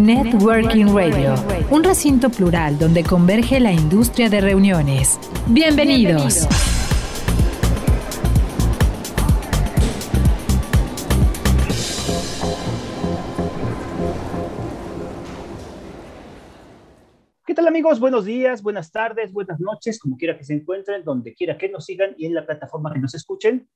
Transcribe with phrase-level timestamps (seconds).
[0.00, 1.34] Networking Radio,
[1.70, 5.20] un recinto plural donde converge la industria de reuniones.
[5.46, 6.48] Bienvenidos.
[17.44, 18.00] ¿Qué tal amigos?
[18.00, 21.84] Buenos días, buenas tardes, buenas noches, como quiera que se encuentren, donde quiera que nos
[21.84, 23.68] sigan y en la plataforma que nos escuchen.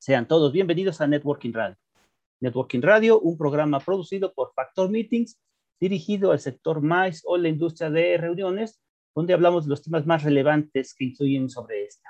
[0.00, 1.76] Sean todos bienvenidos a Networking Radio.
[2.40, 5.38] Networking Radio, un programa producido por Factor Meetings
[5.80, 8.80] dirigido al sector más o la industria de reuniones,
[9.14, 12.08] donde hablamos de los temas más relevantes que influyen sobre esta.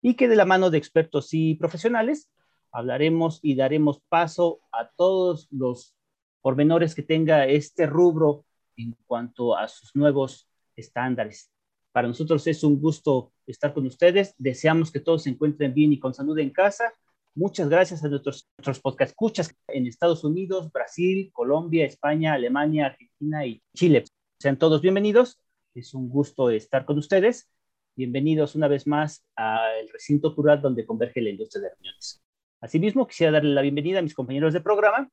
[0.00, 2.30] Y que de la mano de expertos y profesionales
[2.72, 5.94] hablaremos y daremos paso a todos los
[6.40, 8.44] pormenores que tenga este rubro
[8.76, 11.50] en cuanto a sus nuevos estándares.
[11.92, 14.34] Para nosotros es un gusto estar con ustedes.
[14.38, 16.92] Deseamos que todos se encuentren bien y con salud en casa
[17.34, 23.46] Muchas gracias a nuestros, nuestros podcast escuchas en Estados Unidos, Brasil, Colombia, España, Alemania, Argentina
[23.46, 24.04] y Chile.
[24.40, 25.40] Sean todos bienvenidos.
[25.74, 27.48] Es un gusto estar con ustedes.
[27.94, 32.22] Bienvenidos una vez más al recinto plural donde converge la industria de reuniones.
[32.60, 35.08] Asimismo, quisiera darle la bienvenida a mis compañeros de programa,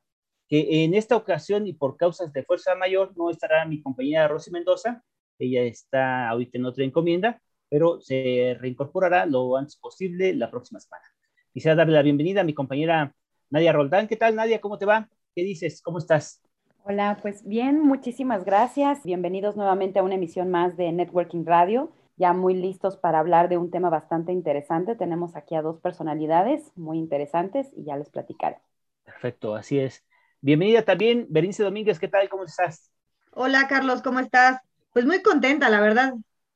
[0.48, 4.52] que en esta ocasión y por causas de fuerza mayor no estará mi compañera Rosy
[4.52, 5.04] Mendoza.
[5.38, 11.06] Ella está ahorita en otra encomienda, pero se reincorporará lo antes posible la próxima semana.
[11.56, 13.16] Quisiera darle la bienvenida a mi compañera
[13.50, 14.10] Nadia Roldán.
[14.10, 14.60] ¿Qué tal, Nadia?
[14.60, 15.08] ¿Cómo te va?
[15.34, 15.82] ¿Qué dices?
[15.82, 16.42] ¿Cómo estás?
[16.84, 19.06] Hola, pues bien, muchísimas gracias.
[19.06, 21.94] Bienvenidos nuevamente a una emisión más de Networking Radio.
[22.18, 24.98] Ya muy listos para hablar de un tema bastante interesante.
[24.98, 28.58] Tenemos aquí a dos personalidades muy interesantes y ya les platicaré.
[29.06, 30.04] Perfecto, así es.
[30.42, 32.00] Bienvenida también, Berenice Domínguez.
[32.00, 32.28] ¿Qué tal?
[32.28, 32.92] ¿Cómo estás?
[33.32, 34.60] Hola, Carlos, ¿cómo estás?
[34.92, 36.16] Pues muy contenta, la verdad.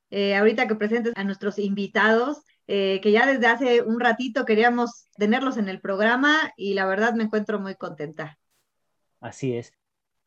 [0.09, 5.07] Eh, ahorita que presentes a nuestros invitados, eh, que ya desde hace un ratito queríamos
[5.17, 8.37] tenerlos en el programa y la verdad me encuentro muy contenta.
[9.19, 9.73] Así es.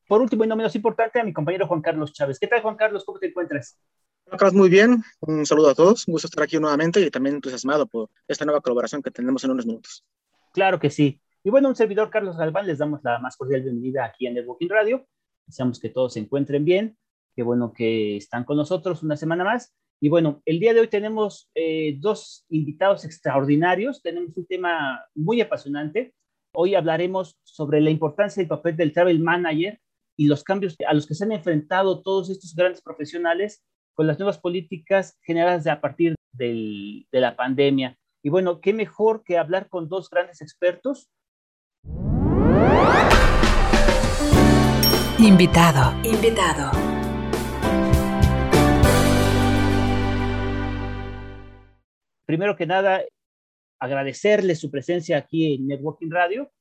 [0.09, 2.41] Por último y no menos importante, a mi compañero Juan Carlos Chávez.
[2.41, 3.05] ¿Qué tal, Juan Carlos?
[3.05, 3.79] ¿Cómo te encuentras?
[4.27, 5.05] Carlos, muy bien.
[5.21, 6.09] Un saludo a todos.
[6.09, 9.53] Un gusto estar aquí nuevamente y también entusiasmado por esta nueva colaboración que tenemos en
[9.53, 10.05] unos minutos.
[10.53, 11.21] Claro que sí.
[11.45, 14.69] Y bueno, un servidor, Carlos Galván, les damos la más cordial bienvenida aquí en Networking
[14.69, 15.07] Radio.
[15.47, 16.99] Deseamos que todos se encuentren bien.
[17.37, 19.73] Qué bueno que están con nosotros una semana más.
[20.03, 25.41] Y bueno, el día de hoy tenemos eh, dos invitados extraordinarios, tenemos un tema muy
[25.41, 26.13] apasionante.
[26.57, 29.79] Hoy hablaremos sobre la importancia del papel del travel manager
[30.19, 33.63] y los cambios a los que se han enfrentado todos estos grandes profesionales
[33.95, 37.97] con las nuevas políticas generadas a partir del, de la pandemia.
[38.25, 41.13] Y bueno, qué mejor que hablar con dos grandes expertos.
[45.21, 45.93] Invitado.
[46.03, 46.92] Invitado.
[52.27, 53.05] Primero que nada,
[53.79, 56.53] agradecerle su presencia aquí en Networking Radio.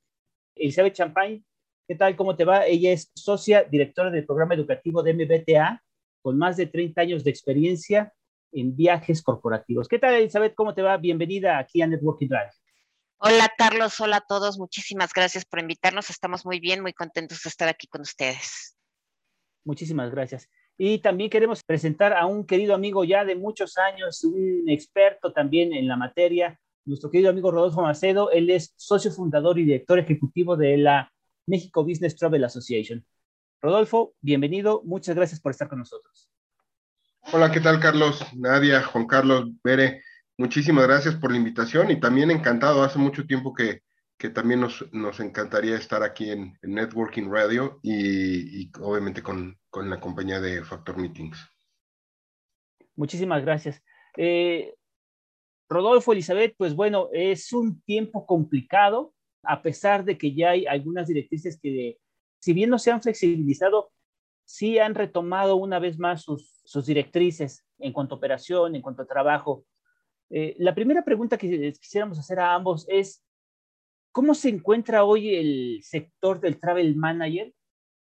[0.56, 1.44] Elizabeth Champagne,
[1.88, 2.16] ¿qué tal?
[2.16, 2.66] ¿Cómo te va?
[2.66, 5.84] Ella es socia directora del programa educativo de MBTA,
[6.22, 8.14] con más de 30 años de experiencia
[8.52, 9.88] en viajes corporativos.
[9.88, 10.56] ¿Qué tal, Elizabeth?
[10.56, 10.98] ¿Cómo te va?
[10.98, 12.52] Bienvenida aquí a Networking Radio.
[13.18, 14.00] Hola, Carlos.
[14.00, 14.58] Hola a todos.
[14.58, 16.10] Muchísimas gracias por invitarnos.
[16.10, 18.76] Estamos muy bien, muy contentos de estar aquí con ustedes.
[19.64, 20.50] Muchísimas gracias.
[20.84, 25.74] Y también queremos presentar a un querido amigo ya de muchos años, un experto también
[25.74, 28.32] en la materia, nuestro querido amigo Rodolfo Macedo.
[28.32, 31.14] Él es socio fundador y director ejecutivo de la
[31.46, 33.06] México Business Travel Association.
[33.62, 34.82] Rodolfo, bienvenido.
[34.84, 36.32] Muchas gracias por estar con nosotros.
[37.32, 38.26] Hola, ¿qué tal, Carlos?
[38.36, 40.02] Nadia, Juan Carlos, Bere.
[40.36, 42.82] Muchísimas gracias por la invitación y también encantado.
[42.82, 43.84] Hace mucho tiempo que,
[44.22, 49.90] que también nos, nos, encantaría estar aquí en, Networking Radio y, y obviamente con, con,
[49.90, 51.40] la compañía de Factor Meetings.
[52.96, 53.82] Muchísimas gracias.
[54.16, 54.76] Eh,
[55.68, 61.08] Rodolfo, Elizabeth, pues bueno, es un tiempo complicado, a pesar de que ya hay algunas
[61.08, 61.98] directrices que,
[62.40, 63.92] si bien no se han flexibilizado,
[64.46, 69.02] sí han retomado una vez más sus, sus directrices en cuanto a operación, en cuanto
[69.02, 69.66] a trabajo.
[70.30, 73.24] Eh, la primera pregunta que quisiéramos hacer a ambos es,
[74.12, 77.54] ¿Cómo se encuentra hoy el sector del travel manager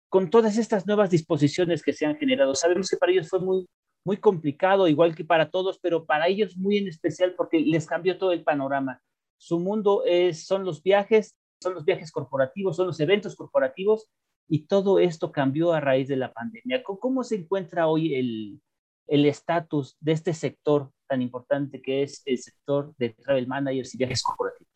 [0.10, 2.56] con todas estas nuevas disposiciones que se han generado?
[2.56, 3.68] Sabemos que para ellos fue muy,
[4.04, 8.18] muy complicado, igual que para todos, pero para ellos muy en especial porque les cambió
[8.18, 9.02] todo el panorama.
[9.38, 14.10] Su mundo es, son los viajes son los viajes corporativos, son los eventos corporativos
[14.50, 16.84] y todo esto cambió a raíz de la pandemia.
[16.84, 18.16] ¿Cómo se encuentra hoy
[19.08, 23.98] el estatus de este sector tan importante que es el sector de travel managers y
[23.98, 24.71] viajes corporativos?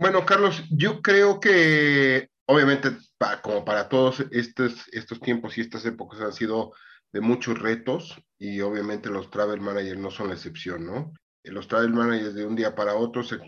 [0.00, 2.96] Bueno, Carlos, yo creo que obviamente
[3.42, 6.72] como para todos estos, estos tiempos y estas épocas han sido
[7.12, 11.12] de muchos retos y obviamente los travel managers no son la excepción, ¿no?
[11.44, 13.38] Los travel managers de un día para otro se,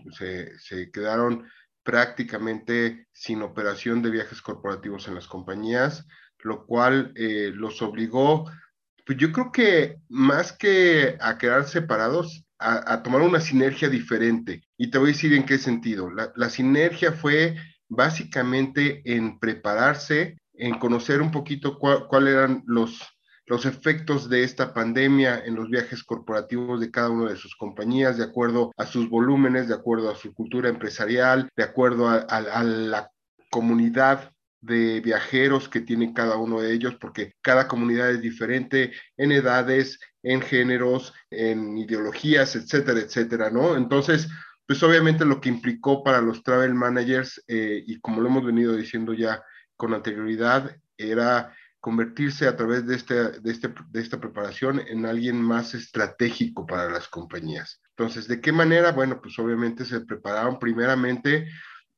[0.58, 1.48] se, quedaron
[1.82, 6.06] prácticamente sin operación de viajes corporativos en las compañías,
[6.40, 8.44] lo cual eh, los obligó,
[9.06, 14.62] pues yo creo que más que a quedar separados, a, tomar una sinergia diferente.
[14.82, 16.10] Y te voy a decir en qué sentido.
[16.10, 17.54] La, la sinergia fue
[17.88, 23.00] básicamente en prepararse, en conocer un poquito cuáles eran los
[23.46, 28.16] los efectos de esta pandemia en los viajes corporativos de cada una de sus compañías,
[28.16, 33.10] de acuerdo a sus volúmenes, de acuerdo a su cultura empresarial, de acuerdo a, la
[33.50, 39.32] comunidad de viajeros que tiene cada uno de ellos, porque cada comunidad es diferente en
[39.32, 43.76] edades, en géneros, en ideologías, etcétera, etcétera, ¿no?
[43.76, 44.28] Entonces,
[44.72, 48.74] pues obviamente lo que implicó para los travel managers, eh, y como lo hemos venido
[48.74, 49.42] diciendo ya
[49.76, 55.42] con anterioridad, era convertirse a través de, este, de, este, de esta preparación en alguien
[55.42, 57.82] más estratégico para las compañías.
[57.90, 58.92] Entonces, ¿de qué manera?
[58.92, 61.50] Bueno, pues obviamente se prepararon primeramente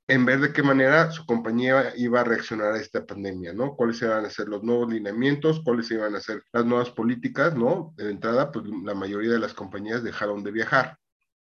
[0.09, 3.77] en ver de qué manera su compañía iba a reaccionar a esta pandemia, ¿no?
[3.77, 5.63] ¿Cuáles iban a ser los nuevos lineamientos?
[5.65, 7.95] ¿Cuáles iban a ser las nuevas políticas, ¿no?
[7.97, 10.99] De entrada, pues la mayoría de las compañías dejaron de viajar.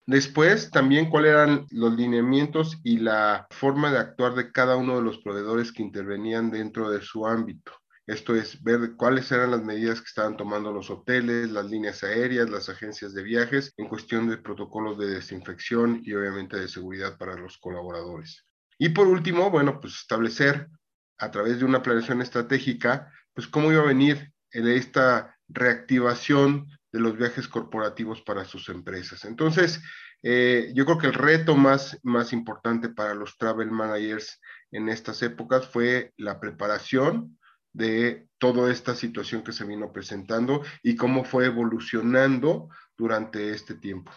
[0.08, 5.02] Después, también cuáles eran los lineamientos y la forma de actuar de cada uno de
[5.02, 7.72] los proveedores que intervenían dentro de su ámbito.
[8.06, 12.48] Esto es ver cuáles eran las medidas que estaban tomando los hoteles, las líneas aéreas,
[12.48, 17.36] las agencias de viajes en cuestión de protocolos de desinfección y obviamente de seguridad para
[17.36, 18.46] los colaboradores.
[18.78, 20.70] Y por último, bueno, pues establecer
[21.18, 27.16] a través de una planeación estratégica, pues cómo iba a venir esta reactivación de los
[27.16, 29.24] viajes corporativos para sus empresas.
[29.24, 29.80] Entonces,
[30.22, 34.40] eh, yo creo que el reto más, más importante para los travel managers
[34.70, 37.38] en estas épocas fue la preparación,
[37.72, 44.10] de toda esta situación que se vino presentando y cómo fue evolucionando durante este tiempo.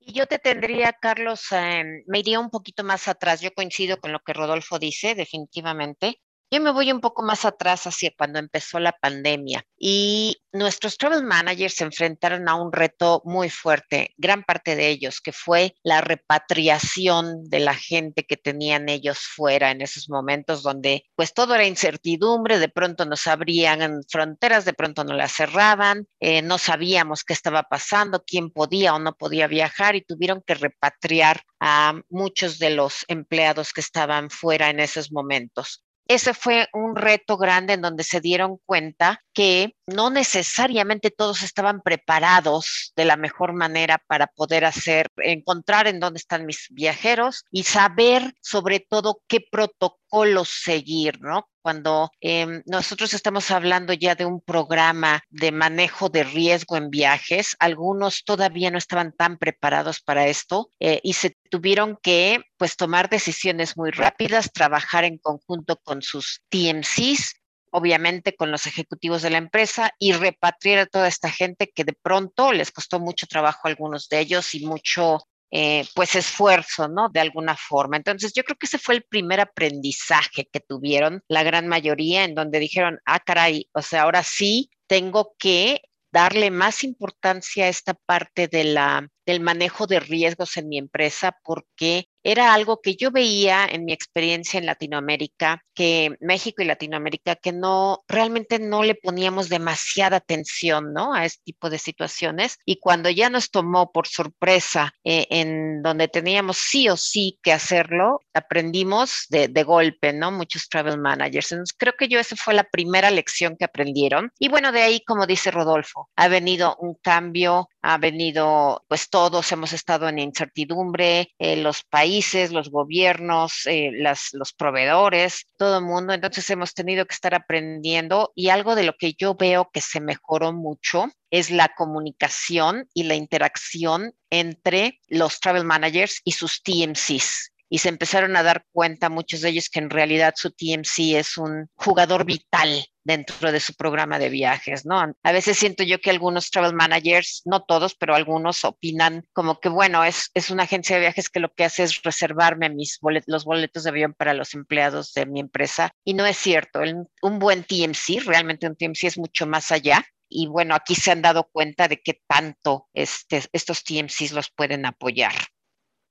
[0.00, 3.40] Yo te tendría, Carlos, em, me iría un poquito más atrás.
[3.40, 6.20] Yo coincido con lo que Rodolfo dice, definitivamente.
[6.54, 11.24] Yo me voy un poco más atrás hacia cuando empezó la pandemia y nuestros travel
[11.24, 16.02] managers se enfrentaron a un reto muy fuerte, gran parte de ellos, que fue la
[16.02, 21.64] repatriación de la gente que tenían ellos fuera en esos momentos donde pues todo era
[21.64, 27.32] incertidumbre, de pronto nos abrían fronteras, de pronto nos las cerraban, eh, no sabíamos qué
[27.32, 32.68] estaba pasando, quién podía o no podía viajar y tuvieron que repatriar a muchos de
[32.68, 38.04] los empleados que estaban fuera en esos momentos ese fue un reto grande en donde
[38.04, 44.64] se dieron cuenta que no necesariamente todos estaban preparados de la mejor manera para poder
[44.64, 51.48] hacer, encontrar en dónde están mis viajeros y saber sobre todo qué protocolos seguir, ¿no?
[51.62, 57.56] Cuando em, nosotros estamos hablando ya de un programa de manejo de riesgo en viajes,
[57.60, 63.08] algunos todavía no estaban tan preparados para esto eh, y se tuvieron que pues tomar
[63.08, 67.36] decisiones muy rápidas, trabajar en conjunto con sus TMCs
[67.72, 71.94] obviamente con los ejecutivos de la empresa y repatriar a toda esta gente que de
[71.94, 75.20] pronto les costó mucho trabajo a algunos de ellos y mucho
[75.54, 77.10] eh, pues esfuerzo, ¿no?
[77.10, 77.98] De alguna forma.
[77.98, 82.34] Entonces yo creo que ese fue el primer aprendizaje que tuvieron la gran mayoría en
[82.34, 87.92] donde dijeron, ah, caray, o sea, ahora sí tengo que darle más importancia a esta
[87.92, 93.10] parte de la, del manejo de riesgos en mi empresa porque era algo que yo
[93.10, 98.94] veía en mi experiencia en Latinoamérica, que México y Latinoamérica, que no, realmente no le
[98.94, 101.14] poníamos demasiada atención, ¿no?
[101.14, 102.58] A este tipo de situaciones.
[102.64, 107.52] Y cuando ya nos tomó por sorpresa eh, en donde teníamos sí o sí que
[107.52, 110.32] hacerlo, aprendimos de, golpe, ¿no?
[110.32, 111.52] Muchos travel managers.
[111.52, 114.32] Entonces, creo que yo esa fue la primera lección que aprendieron.
[114.38, 119.52] Y bueno, de ahí, como dice Rodolfo, ha venido un cambio, ha venido, pues todos
[119.52, 125.84] hemos estado en incertidumbre, eh, los países los gobiernos, eh, las, los proveedores, todo el
[125.84, 126.12] mundo.
[126.12, 130.00] Entonces hemos tenido que estar aprendiendo y algo de lo que yo veo que se
[130.00, 137.51] mejoró mucho es la comunicación y la interacción entre los travel managers y sus TMCs
[137.72, 141.38] y se empezaron a dar cuenta muchos de ellos que en realidad su TMC es
[141.38, 145.00] un jugador vital dentro de su programa de viajes, ¿no?
[145.22, 149.70] A veces siento yo que algunos travel managers, no todos, pero algunos opinan como que,
[149.70, 153.46] bueno, es, es una agencia de viajes que lo que hace es reservarme mis los
[153.46, 156.80] boletos de avión para los empleados de mi empresa y no es cierto.
[157.22, 160.04] un buen TMC, realmente un TMC es mucho más allá.
[160.28, 164.84] Y bueno, aquí se han dado cuenta de que tanto este, estos TMCs los pueden
[164.84, 165.32] apoyar.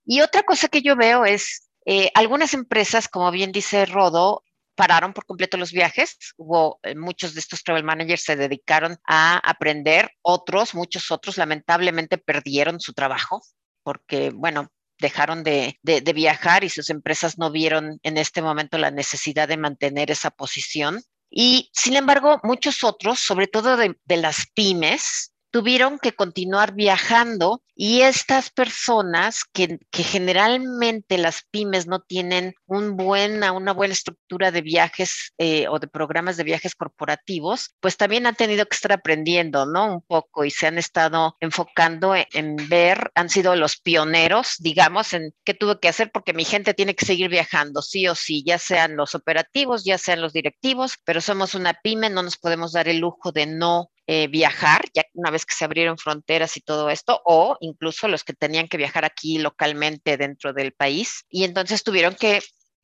[0.05, 4.43] Y otra cosa que yo veo es eh, algunas empresas, como bien dice Rodo,
[4.75, 6.17] pararon por completo los viajes.
[6.38, 12.17] Hubo eh, muchos de estos travel managers se dedicaron a aprender, otros, muchos otros, lamentablemente
[12.17, 13.41] perdieron su trabajo
[13.84, 15.79] porque, bueno, dejaron de,
[16.13, 21.01] viajar y sus empresas no vieron en este momento la necesidad de mantener esa posición.
[21.29, 28.01] Y sin embargo, muchos otros, sobre todo de las pymes, tuvieron que continuar viajando y
[28.01, 35.34] estas personas que, generalmente las pymes no tienen un buena, una buena estructura de viajes
[35.38, 39.96] eh, o de programas de viajes corporativos, pues también han tenido que estar aprendiendo, ¿no?
[39.96, 45.13] Un poco y se han estado enfocando en, en ver, han sido los pioneros, digamos,
[45.13, 48.43] en qué tuve que hacer porque mi gente tiene que seguir viajando, sí o sí,
[48.46, 52.74] ya sean los operativos, ya sean los directivos, pero somos una pyme, no nos podemos
[52.74, 56.60] dar el lujo de no eh, viajar, ya una vez que se abrieron fronteras y
[56.60, 61.24] todo esto, o incluso los que tenían que viajar aquí localmente dentro del país.
[61.30, 62.41] Y entonces tuvieron que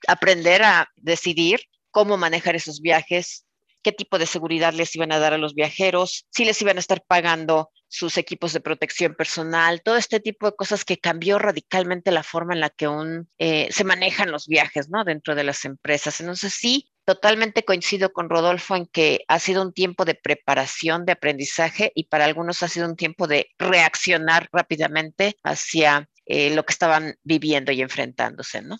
[0.08, 1.60] aprender a decidir
[1.92, 3.46] cómo manejar esos viajes,
[3.84, 6.80] qué tipo de seguridad les iban a dar a los viajeros, si les iban a
[6.80, 12.10] estar pagando sus equipos de protección personal, todo este tipo de cosas que cambió radicalmente
[12.12, 15.04] la forma en la que un, eh, se manejan los viajes ¿no?
[15.04, 16.22] dentro de las empresas.
[16.22, 21.14] Entonces sí, totalmente coincido con Rodolfo en que ha sido un tiempo de preparación, de
[21.14, 26.74] aprendizaje y para algunos ha sido un tiempo de reaccionar rápidamente hacia eh, lo que
[26.74, 28.76] estaban viviendo y enfrentándose, ¿no?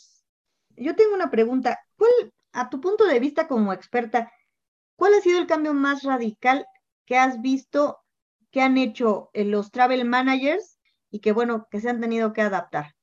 [0.76, 1.80] Yo tengo una pregunta.
[1.96, 4.30] ¿Cuál, a tu punto de vista como experta,
[4.98, 6.66] cuál ha sido el cambio más radical
[7.06, 8.00] que has visto
[8.52, 10.80] que han hecho eh, los travel managers
[11.10, 12.94] y que, bueno, que se han tenido que adaptar?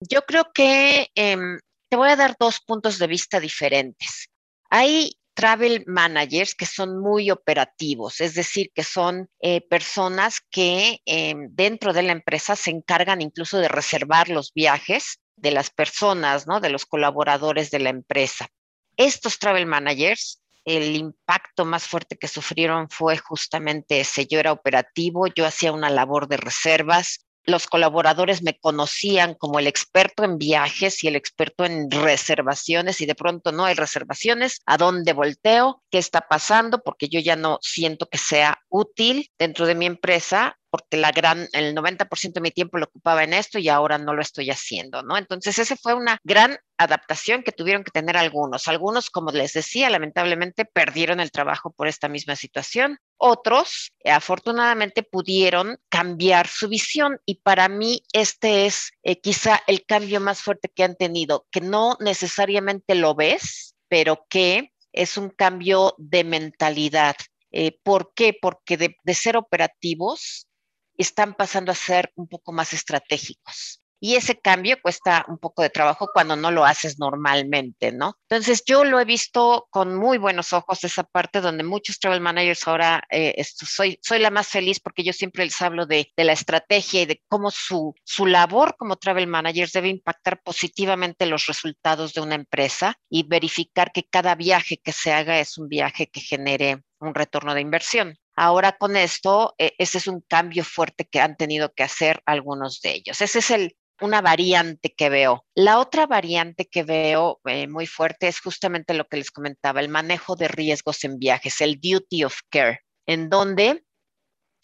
[0.00, 4.28] Yo creo que em, te voy a dar dos puntos de vista diferentes.
[4.76, 11.48] Hay travel managers que son muy operativos, es decir, que son eh, personas que em,
[11.52, 16.58] dentro de la empresa se encargan incluso de reservar los viajes de las personas, ¿no?
[16.58, 18.48] De los colaboradores de la empresa.
[18.96, 24.26] Estos travel managers el impacto más fuerte que sufrieron fue justamente ese.
[24.26, 29.66] Yo era operativo, yo hacía una labor de reservas, los colaboradores me conocían como el
[29.66, 34.76] experto en viajes y el experto en reservaciones y de pronto no hay reservaciones, ¿a
[34.76, 35.82] dónde volteo?
[35.90, 36.82] ¿Qué está pasando?
[36.82, 41.48] Porque yo ya no siento que sea útil dentro de mi empresa porque la gran,
[41.52, 45.04] el 90% de mi tiempo lo ocupaba en esto y ahora no lo estoy haciendo,
[45.04, 45.16] ¿no?
[45.16, 48.66] Entonces, esa fue una gran adaptación que tuvieron que tener algunos.
[48.66, 52.98] Algunos, como les decía, lamentablemente perdieron el trabajo por esta misma situación.
[53.18, 60.20] Otros, afortunadamente, pudieron cambiar su visión y para mí este es eh, quizá el cambio
[60.20, 65.94] más fuerte que han tenido, que no necesariamente lo ves, pero que es un cambio
[65.98, 67.14] de mentalidad.
[67.56, 68.36] Eh, ¿Por qué?
[68.42, 70.48] Porque de, ser operativos
[70.96, 73.84] están pasando a ser un poco más estratégicos.
[74.04, 78.18] Y ese cambio cuesta un poco de trabajo cuando no lo haces normalmente, ¿no?
[78.28, 82.68] Entonces yo lo he visto con muy buenos ojos, esa parte donde muchos travel managers
[82.68, 87.00] ahora, eh, soy, la más feliz porque yo siempre les hablo de, de la estrategia
[87.00, 92.20] y de cómo su, su labor como travel managers debe impactar positivamente los resultados de
[92.20, 96.82] una empresa y verificar que cada viaje que se haga es un viaje que genere
[97.00, 98.18] un retorno de inversión.
[98.36, 102.80] Ahora con esto, eh, ese es un cambio fuerte que han tenido que hacer algunos
[102.80, 103.20] de ellos.
[103.20, 105.44] Esa es el, una variante que veo.
[105.54, 109.88] La otra variante que veo eh, muy fuerte es justamente lo que les comentaba, el
[109.88, 113.84] manejo de riesgos en viajes, el duty of care, en donde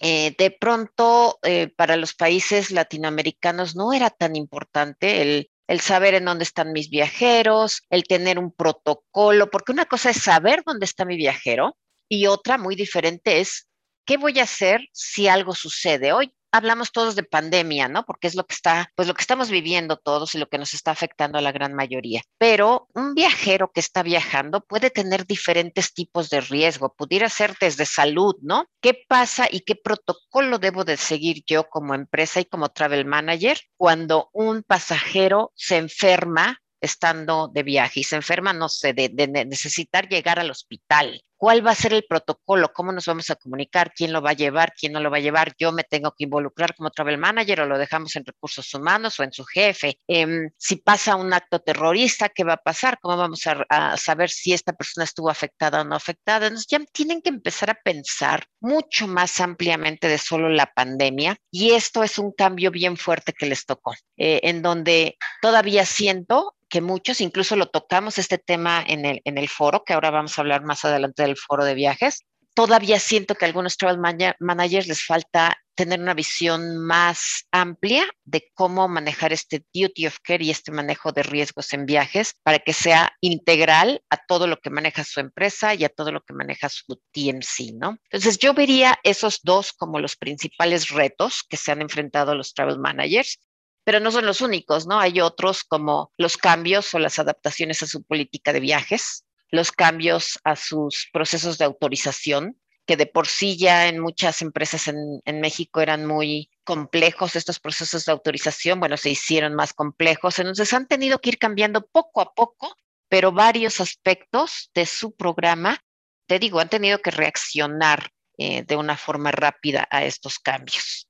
[0.00, 1.38] eh, de pronto
[1.76, 6.90] para los países latinoamericanos no era tan importante el, el saber en dónde están mis
[6.90, 11.76] viajeros, el tener un protocolo, porque una cosa es saber dónde está mi viajero
[12.10, 13.68] y otra muy diferente es,
[14.04, 16.12] ¿qué voy a hacer si algo sucede?
[16.12, 18.04] Hoy hablamos todos de pandemia, ¿no?
[18.04, 20.74] Porque es lo que está, pues lo que estamos viviendo todos y lo que nos
[20.74, 22.22] está afectando a la gran mayoría.
[22.36, 27.86] Pero un viajero que está viajando puede tener diferentes tipos de riesgo, pudiera ser desde
[27.86, 28.66] salud, ¿no?
[28.80, 33.60] ¿Qué pasa y qué protocolo debo de seguir yo como empresa y como travel manager
[33.76, 39.28] cuando un pasajero se enferma estando de viaje y se enferma, no sé, de, de
[39.28, 43.94] necesitar llegar al hospital cuál va a ser el protocolo, cómo nos vamos a comunicar,
[43.96, 46.24] quién lo va a llevar, quién no lo va a llevar, yo me tengo que
[46.24, 49.98] involucrar como travel manager o lo dejamos en recursos humanos o en su jefe.
[50.06, 52.98] Em, si pasa un acto terrorista, ¿qué va a pasar?
[53.00, 56.48] ¿Cómo vamos a, saber si esta persona estuvo afectada o no afectada?
[56.48, 61.70] Entonces ya tienen que empezar a pensar mucho más ampliamente de solo la pandemia y
[61.70, 66.80] esto es un cambio bien fuerte que les tocó, eh, en donde todavía siento que
[66.80, 70.40] muchos, incluso lo tocamos este tema en el, en el foro, que ahora vamos a
[70.40, 74.00] hablar más adelante del foro de viajes, todavía siento que a algunos travel
[74.38, 80.44] managers les falta tener una visión más amplia de cómo manejar este duty of care
[80.44, 84.68] y este manejo de riesgos en viajes para que sea integral a todo lo que
[84.68, 87.96] maneja su empresa y a todo lo que maneja su TMC, ¿no?
[88.10, 92.78] Entonces yo vería esos dos como los principales retos que se han enfrentado los travel
[92.78, 93.38] managers
[93.82, 95.00] pero no son los únicos, ¿no?
[95.00, 100.38] Hay otros como los cambios o las adaptaciones a su política de viajes, los cambios
[100.44, 105.80] a sus procesos de autorización, que de por sí ya en muchas empresas en, México
[105.80, 111.20] eran muy complejos estos procesos de autorización, bueno, se hicieron más complejos, entonces han tenido
[111.20, 112.74] que ir cambiando poco a poco,
[113.08, 115.78] pero varios aspectos de su programa,
[116.26, 121.08] te digo, han tenido que reaccionar eh, de una forma rápida a estos cambios.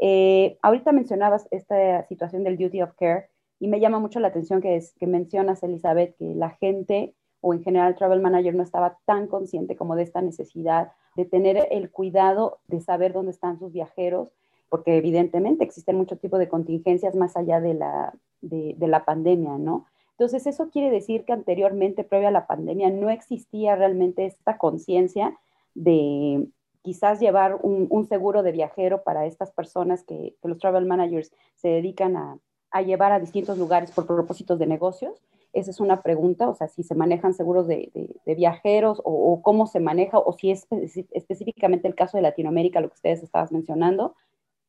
[0.00, 3.30] Eh, ahorita mencionabas esta situación del duty of care
[3.60, 7.90] y me llama mucho la atención que, mencionas, Elizabeth, que la gente o en general
[7.90, 12.58] el travel manager no estaba tan consciente como de esta necesidad de tener el cuidado
[12.66, 14.32] de saber dónde están sus viajeros,
[14.68, 19.86] porque evidentemente existen muchos tipos de contingencias más allá de la, de la pandemia, ¿no?
[20.12, 25.38] Entonces, eso quiere decir que anteriormente, previa a la pandemia, no existía realmente esta conciencia
[25.74, 26.48] de,
[26.82, 32.16] quizás llevar un, seguro de viajero para estas personas que, los travel managers se dedican
[32.16, 32.38] a,
[32.84, 35.22] llevar a distintos lugares por propósitos de negocios?
[35.52, 37.90] Esa es una pregunta, o sea, si se manejan seguros de,
[38.26, 40.66] viajeros o, cómo se maneja, o si es
[41.12, 44.14] específicamente el caso de Latinoamérica, lo que ustedes estaban mencionando,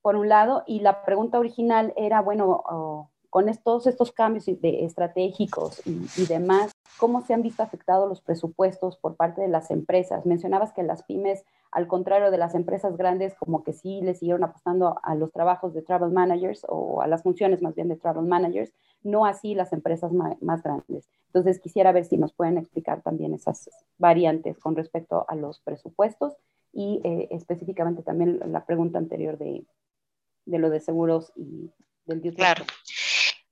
[0.01, 0.63] por un lado.
[0.65, 2.63] Y la pregunta original era, bueno,
[3.29, 9.15] con todos estos cambios estratégicos y, demás, ¿cómo se han visto afectados los presupuestos por
[9.15, 10.25] parte de las empresas?
[10.25, 14.43] Mencionabas que las pymes, al contrario de las empresas grandes, como que sí le siguieron
[14.43, 18.25] apostando a los trabajos de travel managers o a las funciones más bien de travel
[18.25, 21.07] managers, no así las empresas más, grandes.
[21.27, 26.33] Entonces, quisiera ver si nos pueden explicar también esas variantes con respecto a los presupuestos
[26.73, 29.63] y eh, específicamente también la pregunta anterior de,
[30.45, 31.71] de lo de seguros y
[32.05, 32.65] del Claro.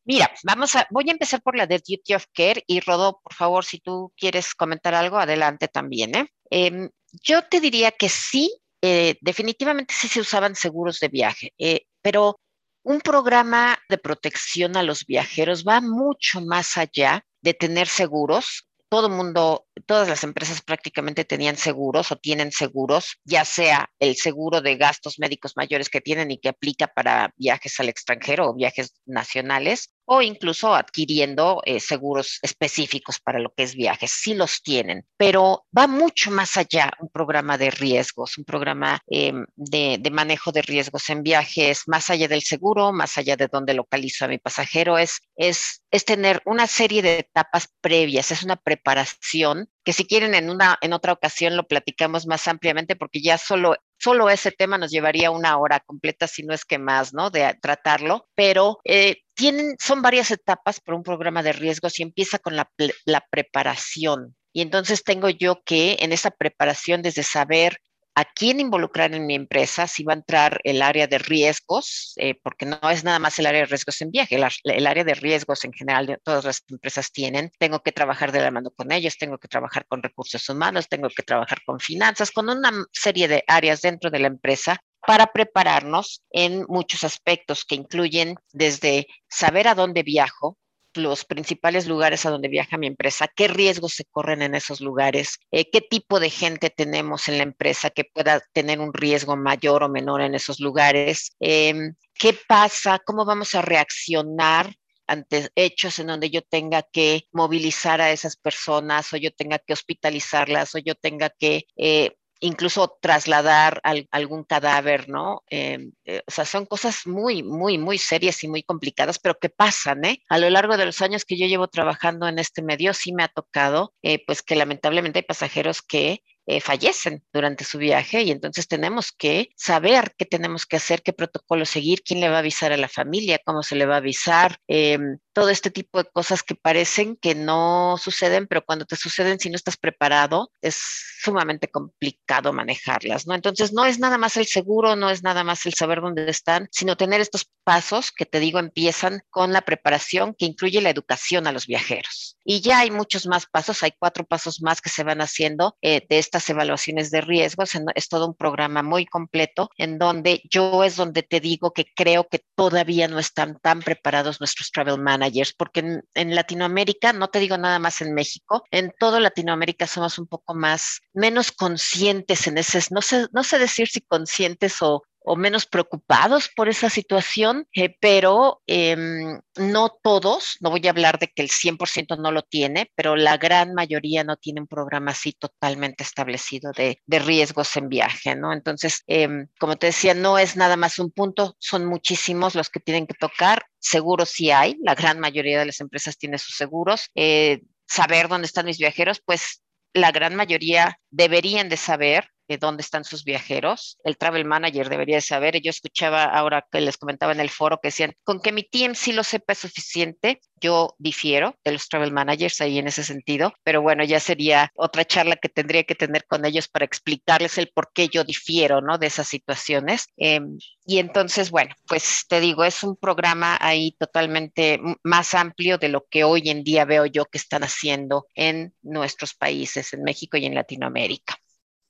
[0.08, 3.34] Mira, vamos a, voy a empezar por la de Duty of Care y Rodo, por
[3.34, 6.16] favor, si tú quieres comentar algo, adelante también.
[6.16, 6.32] ¿eh?
[6.50, 11.88] Em, yo te diría que sí, eh, definitivamente sí se usaban seguros de viaje, eh,
[12.02, 12.40] pero
[12.84, 19.10] un programa de protección a los viajeros va mucho más allá de tener seguros todo
[19.10, 24.78] mundo, todas las empresas prácticamente tenían seguros o tienen seguros, ya sea el seguro de
[24.78, 29.92] gastos médicos mayores que tienen y que aplica para viajes al extranjero o viajes nacionales,
[30.10, 34.12] o incluso adquiriendo eh, seguros específicos para lo que es viajes.
[34.12, 39.46] Sí los tienen, pero va mucho más allá un programa de riesgos, un programa em,
[39.56, 43.74] de, de, manejo de riesgos en viajes, más allá del seguro, más allá de dónde
[43.74, 48.56] localizo a mi pasajero, es, es, es tener una serie de etapas previas, es una
[48.56, 53.38] preparación que si quieren en, una, en otra ocasión lo platicamos más ampliamente porque ya
[53.38, 57.30] solo, solo ese tema nos llevaría una hora completa, si no es que más, ¿no?
[57.30, 62.40] De tratarlo, pero eh, tienen, son varias etapas por un programa de riesgos y empieza
[62.40, 62.70] con la,
[63.06, 64.36] la preparación.
[64.54, 67.80] Y entonces tengo yo que en esa preparación desde saber
[68.18, 72.34] a quién involucrar en mi empresa, si va a entrar el área de riesgos, eh,
[72.42, 75.64] porque no es nada más el área de riesgos en viaje, el, área de riesgos
[75.66, 77.52] en general todas las empresas tienen.
[77.60, 81.10] Tengo que trabajar de la mano con ellos, tengo que trabajar con recursos humanos, tengo
[81.10, 86.24] que trabajar con finanzas, con una serie de áreas dentro de la empresa para prepararnos
[86.32, 90.58] en muchos aspectos que incluyen desde saber a dónde viajo,
[90.98, 95.38] los principales lugares a donde viaja mi empresa, qué riesgos se corren en esos lugares,
[95.52, 99.84] eh, qué tipo de gente tenemos en la empresa que pueda tener un riesgo mayor
[99.84, 104.74] o menor en esos lugares, em, qué pasa, cómo vamos a reaccionar
[105.08, 109.74] ante hechos en donde yo tenga que movilizar a esas personas o yo tenga que
[109.74, 115.44] hospitalizarlas o yo tenga que eh, incluso trasladar algún cadáver, ¿no?
[115.50, 119.50] Em, eh, o sea, son cosas muy, muy, muy serias y muy complicadas, pero que
[119.50, 120.24] pasan, ¿eh?
[120.30, 123.24] A lo largo de los años que yo llevo trabajando en este medio, sí me
[123.24, 128.32] ha tocado, eh, pues que lamentablemente hay pasajeros que eh, fallecen durante su viaje y
[128.32, 132.40] entonces tenemos que saber qué tenemos que hacer, qué protocolo seguir, quién le va a
[132.40, 136.10] avisar a la familia, cómo se le va a avisar, em, todo este tipo de
[136.10, 140.82] cosas que parecen que no suceden, pero cuando te suceden, si no estás preparado, es
[141.22, 143.36] sumamente complicado manejarlas, ¿no?
[143.36, 146.68] Entonces, no es nada más el seguro, no es nada más el saber dónde están,
[146.72, 151.46] sino tener estos pasos que te digo empiezan con la preparación que incluye la educación
[151.46, 152.38] a los viajeros.
[152.44, 156.02] Y ya hay muchos más pasos, hay cuatro pasos más que se van haciendo eh,
[156.10, 157.72] de estas evaluaciones de riesgos.
[157.94, 162.28] Es todo un programa muy completo en donde yo es donde te digo que creo
[162.30, 165.27] que todavía no están tan preparados nuestros travel managers,
[165.58, 170.28] porque en, Latinoamérica, no te digo nada más en México, en toda Latinoamérica somos un
[170.28, 175.36] poco más, menos conscientes en ese, no sé, no sé decir si conscientes o, o
[175.36, 181.28] menos preocupados por esa situación, eh, pero em, no todos, no voy a hablar de
[181.28, 185.34] que el 100% no lo tiene, pero la gran mayoría no tiene un programa así
[185.34, 188.54] totalmente establecido de, riesgos en viaje, ¿no?
[188.54, 192.80] Entonces, em, como te decía, no es nada más un punto, son muchísimos los que
[192.80, 193.66] tienen que tocar.
[193.80, 197.10] Seguros sí hay, la gran mayoría de las empresas tiene sus seguros.
[197.16, 199.62] Eh, saber dónde están mis viajeros, pues
[199.94, 203.98] la gran mayoría deberían de saber de dónde están sus viajeros.
[204.04, 205.62] El travel manager debería saber.
[205.62, 208.96] Yo escuchaba ahora que les comentaba en el foro que decían, con que mi team
[208.96, 210.40] sí lo sepa suficiente.
[210.60, 215.06] Yo difiero de los travel managers ahí en ese sentido, pero bueno, ya sería otra
[215.06, 218.98] charla que tendría que tener con ellos para explicarles el por qué yo difiero, ¿no?
[218.98, 220.08] De esas situaciones.
[220.18, 225.90] Em, y entonces, bueno, pues te digo, es un programa ahí totalmente más amplio de
[225.90, 230.38] lo que hoy en día veo yo que están haciendo en nuestros países, en México
[230.38, 231.38] y en Latinoamérica.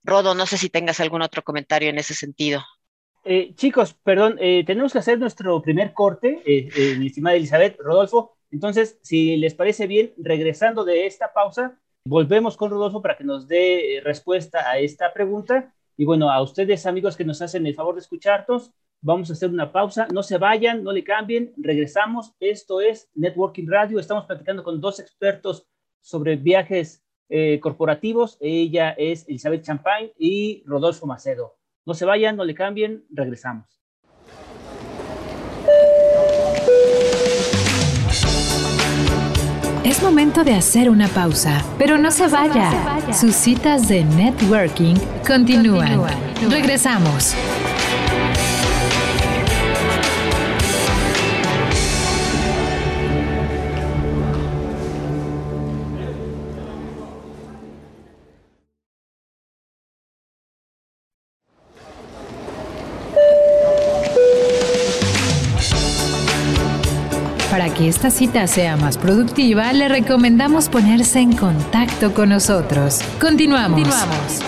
[0.08, 2.62] Rodo, no sé si tengas algún otro comentario en ese sentido.
[3.26, 8.38] Eh, chicos, perdón, eh, tenemos que hacer nuestro primer corte, eh, mi estimada Elizabeth, Rodolfo.
[8.50, 13.50] Entonces, si les parece bien, regresando de esta pausa, volvemos con Rodolfo para que nos
[13.50, 15.74] dé respuesta a esta pregunta.
[15.98, 19.50] Y bueno, a ustedes, amigos que nos hacen el favor de escucharnos, vamos a hacer
[19.50, 20.08] una pausa.
[20.13, 22.32] No se vayan, no le cambien, regresamos.
[22.39, 24.00] Esto es Networking Radio.
[24.00, 25.67] Estamos platicando con dos expertos
[26.00, 28.38] sobre viajes eh, corporativos.
[28.40, 31.56] Ella es Elizabeth Champagne y Rodolfo Macedo.
[31.86, 33.66] No se vayan, no le cambien, regresamos.
[39.84, 43.13] Es momento de hacer una pausa, pero no se vaya.
[43.13, 46.02] Sus citas de networking continúan.
[46.50, 47.34] Regresamos.
[67.78, 73.02] Que esta cita sea más productiva, le recomendamos ponerse en contacto con nosotros.
[73.22, 73.82] Continuamos.
[73.82, 74.40] Continuamos.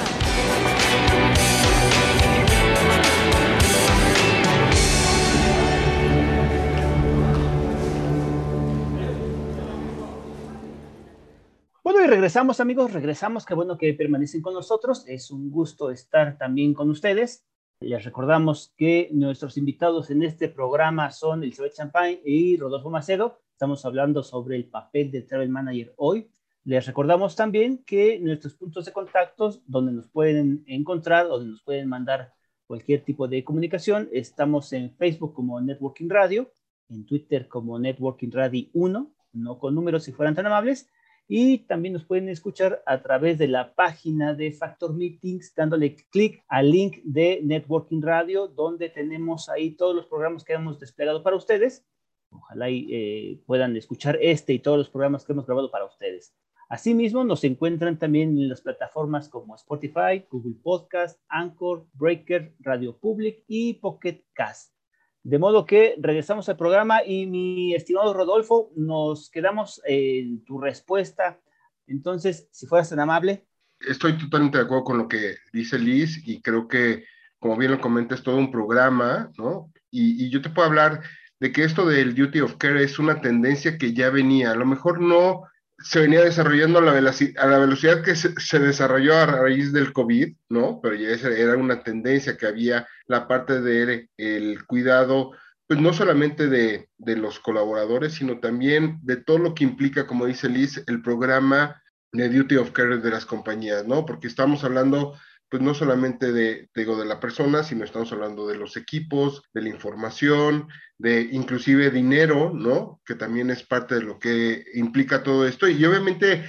[11.84, 16.38] Bueno, y regresamos amigos, regresamos, qué bueno que permanecen con nosotros, es un gusto estar
[16.38, 17.44] también con ustedes.
[17.82, 23.39] Les recordamos que nuestros invitados en este programa son Elizabeth Champagne y Rodolfo Macedo.
[23.54, 26.30] Estamos hablando sobre el papel de Travel Manager hoy.
[26.65, 31.88] Les recordamos también que nuestros puntos de contactos, donde nos pueden encontrar, donde nos pueden
[31.88, 32.34] mandar
[32.68, 36.52] cualquier tipo de comunicación, estamos en Facebook como Networking Radio,
[36.89, 40.89] en Twitter como Networking Radio 1, no con números si fueran tan amables,
[41.32, 46.44] y también nos pueden escuchar a través de la página de Factor Meetings, dándole clic
[46.48, 51.36] al link de Networking Radio, donde tenemos ahí todos los programas que hemos desplegado para
[51.36, 51.86] ustedes.
[52.32, 56.34] Ojalá eh, puedan escuchar este y todos los programas que hemos grabado para ustedes.
[56.68, 63.44] Asimismo, nos encuentran también en las plataformas como Spotify, Google Podcast, Anchor, Breaker, Radio Public
[63.48, 64.79] y Pocket Cast.
[65.24, 71.40] De modo que regresamos al programa y mi estimado Rodolfo, nos quedamos en tu respuesta.
[71.88, 73.46] Entonces, si fueras tan amable.
[73.80, 77.06] Estoy totalmente de acuerdo con lo que dice Liz y creo que,
[77.40, 79.72] como bien lo comenta, es todo un programa, ¿no?
[79.92, 81.02] Y, y yo te puedo hablar
[81.40, 84.52] de que esto del duty of care es una tendencia que ya venía.
[84.52, 85.44] A lo mejor no
[85.82, 90.80] se venía desarrollando a la, velocidad, que se, desarrolló a raíz del COVID, ¿no?
[90.82, 95.32] Pero ya era una tendencia que había la parte del el cuidado,
[95.68, 100.26] pues no solamente de, de, los colaboradores, sino también de todo lo que implica, como
[100.26, 104.06] dice Liz, el programa de Duty of Care de las compañías, ¿no?
[104.06, 105.15] Porque estamos hablando
[105.50, 109.64] pues no solamente de, digo, de la persona, sino estamos hablando de los equipos, de
[109.64, 113.02] la información, de inclusive dinero, ¿no?
[113.06, 115.68] Que también es parte de lo que implica todo esto.
[115.68, 116.46] Y obviamente,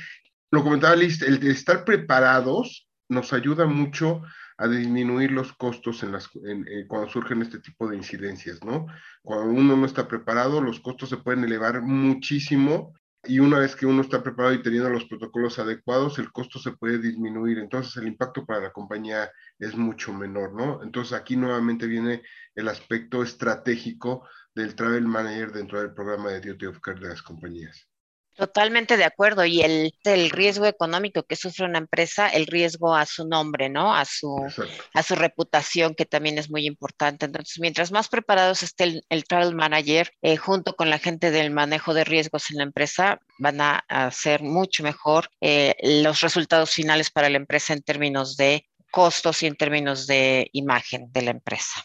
[0.50, 4.22] lo comentaba Liz, el estar preparados nos ayuda mucho
[4.58, 8.86] a disminuir los costos en las, eh, cuando surgen este tipo de incidencias, ¿no?
[9.22, 12.92] Cuando uno no está preparado, los costos se pueden elevar muchísimo
[13.24, 16.72] y una vez que uno está preparado y teniendo los protocolos adecuados, el costo se
[16.72, 17.58] puede disminuir.
[17.58, 20.82] Entonces el impacto para la compañía es mucho menor, ¿no?
[20.82, 22.22] Entonces aquí nuevamente viene
[22.54, 27.22] el aspecto estratégico del Travel Manager dentro del programa de Duty of Care de las
[27.22, 27.89] compañías.
[28.36, 29.44] Totalmente de acuerdo.
[29.44, 33.94] Y el, el, riesgo económico que sufre una empresa, el riesgo a su nombre, ¿no?
[33.94, 34.46] A su,
[34.94, 37.26] a su reputación, que también es muy importante.
[37.26, 41.92] Entonces, mientras más preparados esté el, travel manager, eh, junto con la gente del manejo
[41.92, 47.28] de riesgos en la empresa, van a hacer mucho mejor eh, los resultados finales para
[47.28, 51.84] la empresa en términos de costos y en términos de imagen de la empresa.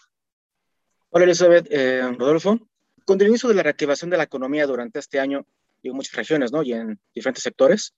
[1.09, 2.59] Hola Elizabeth, eh, Rodolfo.
[3.05, 5.45] Con el inicio de la reactivación de la economía durante este año,
[5.91, 6.63] en muchas regiones, ¿no?
[6.63, 7.93] Y en diferentes sectores.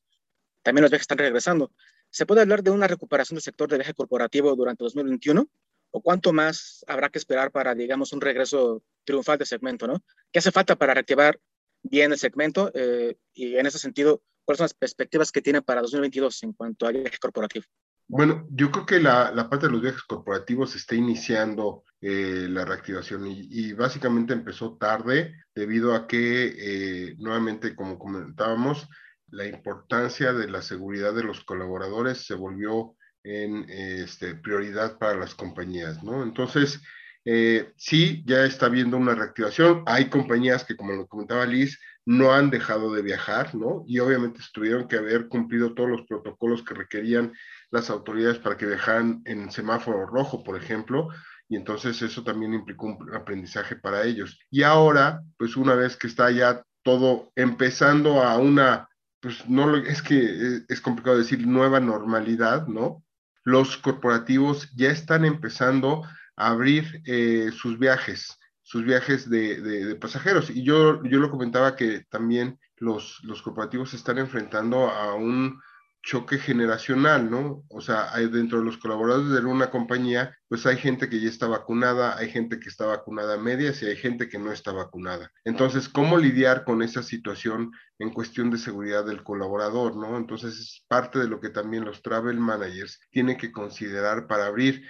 [0.63, 1.71] También los viajes están regresando.
[2.09, 5.47] ¿Se puede hablar de una recuperación del sector de viaje corporativo durante 2021?
[5.91, 10.03] ¿O cuánto más habrá que esperar para, digamos, un regreso triunfal del segmento, ¿no?
[10.31, 11.39] ¿Qué hace falta para reactivar
[11.81, 12.71] bien el segmento?
[12.73, 16.87] Eh, y en ese sentido, ¿cuáles son las perspectivas que tiene para 2022 en cuanto
[16.87, 17.65] al viaje corporativo?
[18.07, 22.63] Bueno, yo creo que la, la, parte de los viajes corporativos está iniciando eh, la
[22.63, 28.87] reactivación y, básicamente empezó tarde debido a que, eh, nuevamente, como comentábamos,
[29.29, 35.35] la importancia de la seguridad de los colaboradores se volvió en este, prioridad para las
[35.35, 36.23] compañías, ¿no?
[36.23, 36.81] Entonces,
[37.25, 39.83] eh, sí, ya está habiendo una reactivación.
[39.85, 43.83] Hay compañías que, como lo comentaba Liz, no han dejado de viajar, ¿no?
[43.85, 47.33] Y obviamente tuvieron que haber cumplido todos los protocolos que requerían
[47.71, 51.09] las autoridades para que viajaran en semáforo rojo, por ejemplo,
[51.49, 54.39] y entonces eso también implicó un aprendizaje para ellos.
[54.49, 60.01] Y ahora, pues una vez que está ya todo empezando a una, pues no es
[60.01, 63.03] que es complicado decir nueva normalidad, ¿no?
[63.43, 66.03] Los corporativos ya están empezando
[66.35, 70.49] a abrir eh, sus viajes sus viajes de, pasajeros.
[70.49, 75.61] Y yo, yo lo comentaba que también los, los corporativos se están enfrentando a un
[76.07, 77.65] choque generacional, ¿no?
[77.67, 81.27] O sea, hay dentro de los colaboradores de una compañía, pues hay gente que ya
[81.27, 84.71] está vacunada, hay gente que está vacunada a medias y hay gente que no está
[84.71, 85.33] vacunada.
[85.43, 90.15] Entonces, ¿cómo lidiar con esa situación en cuestión de seguridad del colaborador, ¿no?
[90.15, 94.87] Entonces, es parte de lo que también los travel managers tienen que considerar para abrir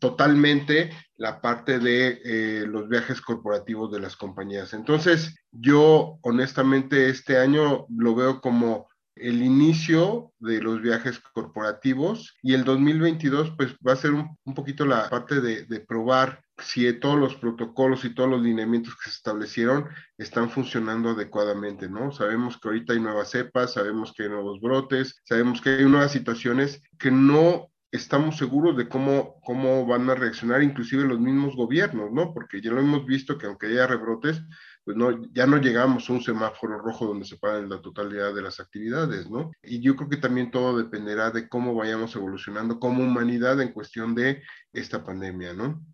[0.00, 4.72] totalmente la parte de eh, los viajes corporativos de las compañías.
[4.72, 8.88] Entonces, yo honestamente este año lo veo como
[9.20, 14.84] el inicio de los viajes corporativos y el 2022 pues va a ser un, poquito
[14.84, 19.16] la parte de, de, probar si todos los protocolos y todos los lineamientos que se
[19.16, 22.10] establecieron están funcionando adecuadamente, ¿no?
[22.12, 26.12] Sabemos que ahorita hay nuevas cepas, sabemos que hay nuevos brotes, sabemos que hay nuevas
[26.12, 32.12] situaciones que no estamos seguros de cómo, cómo van a reaccionar inclusive los mismos gobiernos,
[32.12, 32.34] ¿no?
[32.34, 34.42] Porque ya lo hemos visto que aunque haya rebrotes,
[34.88, 38.40] pues no, ya no llegamos a un semáforo rojo donde se paren la totalidad de
[38.40, 39.50] las actividades, ¿no?
[39.62, 44.14] Y yo creo que también todo dependerá de cómo vayamos evolucionando como humanidad en cuestión
[44.14, 45.84] de esta pandemia, ¿no?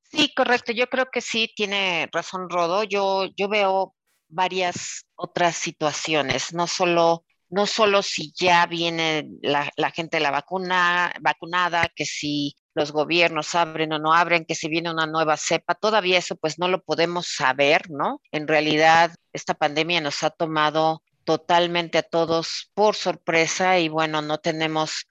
[0.00, 0.72] Sí, correcto.
[0.72, 2.84] Yo creo que sí tiene razón Rodo.
[2.84, 3.94] Yo, yo veo
[4.28, 11.12] varias otras situaciones, no solo no solo si ya viene la, la, gente la vacuna,
[11.20, 15.74] vacunada, que si los gobiernos abren o no abren, que si viene una nueva cepa,
[15.74, 18.22] todavía eso pues no lo podemos saber, ¿no?
[18.30, 24.38] En realidad, esta pandemia nos ha tomado totalmente a todos por sorpresa y bueno, no
[24.38, 25.06] tenemos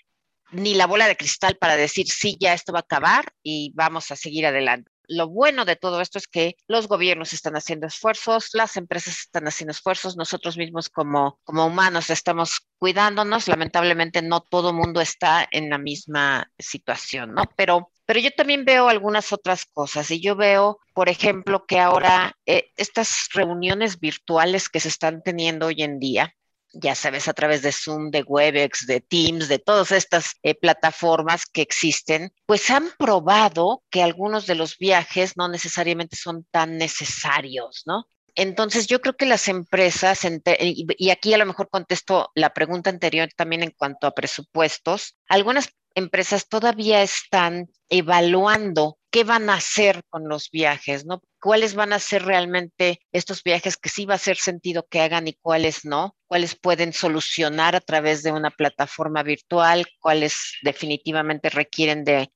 [0.51, 4.11] ni la bola de cristal para decir sí, ya esto va a acabar y vamos
[4.11, 8.49] a seguir adelante lo bueno de todo esto es que los gobiernos están haciendo esfuerzos,
[8.53, 13.47] las empresas están haciendo esfuerzos, nosotros mismos como, como humanos estamos cuidándonos.
[13.47, 17.43] Lamentablemente no todo mundo está en la misma situación, ¿no?
[17.55, 22.37] Pero, pero yo también veo algunas otras cosas y yo veo, por ejemplo, que ahora
[22.45, 26.33] eh, estas reuniones virtuales que se están teniendo hoy en día,
[26.79, 31.45] ya sabes, a través de Zoom, de Webex, de Teams, de todas estas eh, plataformas
[31.45, 37.83] que existen, pues han probado que algunos de los viajes no necesariamente son tan necesarios,
[37.85, 38.05] ¿no?
[38.35, 40.19] Entonces, yo creo que las empresas,
[40.59, 45.69] y aquí a lo mejor contesto la pregunta anterior también en cuanto a presupuestos, algunas
[45.95, 51.23] empresas todavía están evaluando qué van a hacer con los viajes, ¿no?
[51.41, 55.27] ¿Cuáles van a ser realmente estos viajes que sí va a hacer sentido que hagan
[55.27, 56.15] y cuáles no?
[56.27, 62.29] Cuáles pueden solucionar a través de una plataforma virtual, cuáles definitivamente requieren de,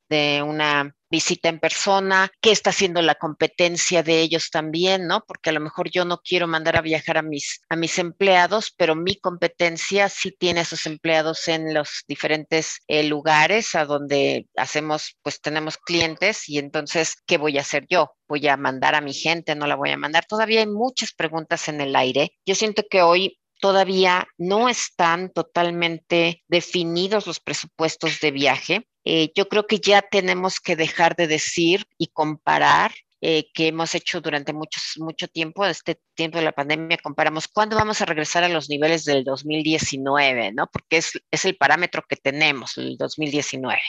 [0.44, 5.24] una visita en persona, qué está haciendo la competencia de ellos también, ¿no?
[5.26, 8.74] Porque a lo mejor yo no quiero mandar a viajar a mis, a mis empleados,
[8.78, 14.48] pero mi competencia sí tiene a sus empleados en los diferentes eh, lugares a donde
[14.58, 18.12] hacemos, pues tenemos clientes y entonces, ¿qué voy a hacer yo?
[18.32, 20.26] voy a mandar a mi gente, no la voy a mandar.
[20.26, 22.32] Todavía hay muchas preguntas en el aire.
[22.46, 28.88] Yo siento que hoy todavía no están totalmente definidos los presupuestos de viaje.
[29.06, 33.94] Eh, yo creo que ya tenemos que dejar de decir y comparar eh, que hemos
[33.94, 38.44] hecho durante muchos, mucho tiempo, este tiempo de la pandemia, comparamos cuándo vamos a regresar
[38.44, 40.68] a los niveles del 2019, ¿no?
[40.74, 43.80] Porque es, es el parámetro que tenemos, el 2019.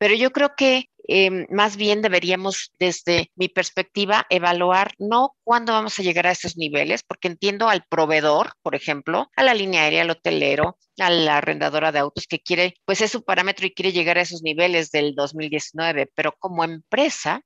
[0.00, 5.98] Pero yo creo que em, más bien deberíamos, desde mi perspectiva, evaluar no cuándo vamos
[5.98, 10.02] a llegar a esos niveles, porque entiendo al proveedor, por ejemplo, a la línea aérea,
[10.02, 13.92] al hotelero, a la arrendadora de autos que quiere, pues es su parámetro y quiere
[13.92, 17.42] llegar a esos niveles del 2019, pero como empresa,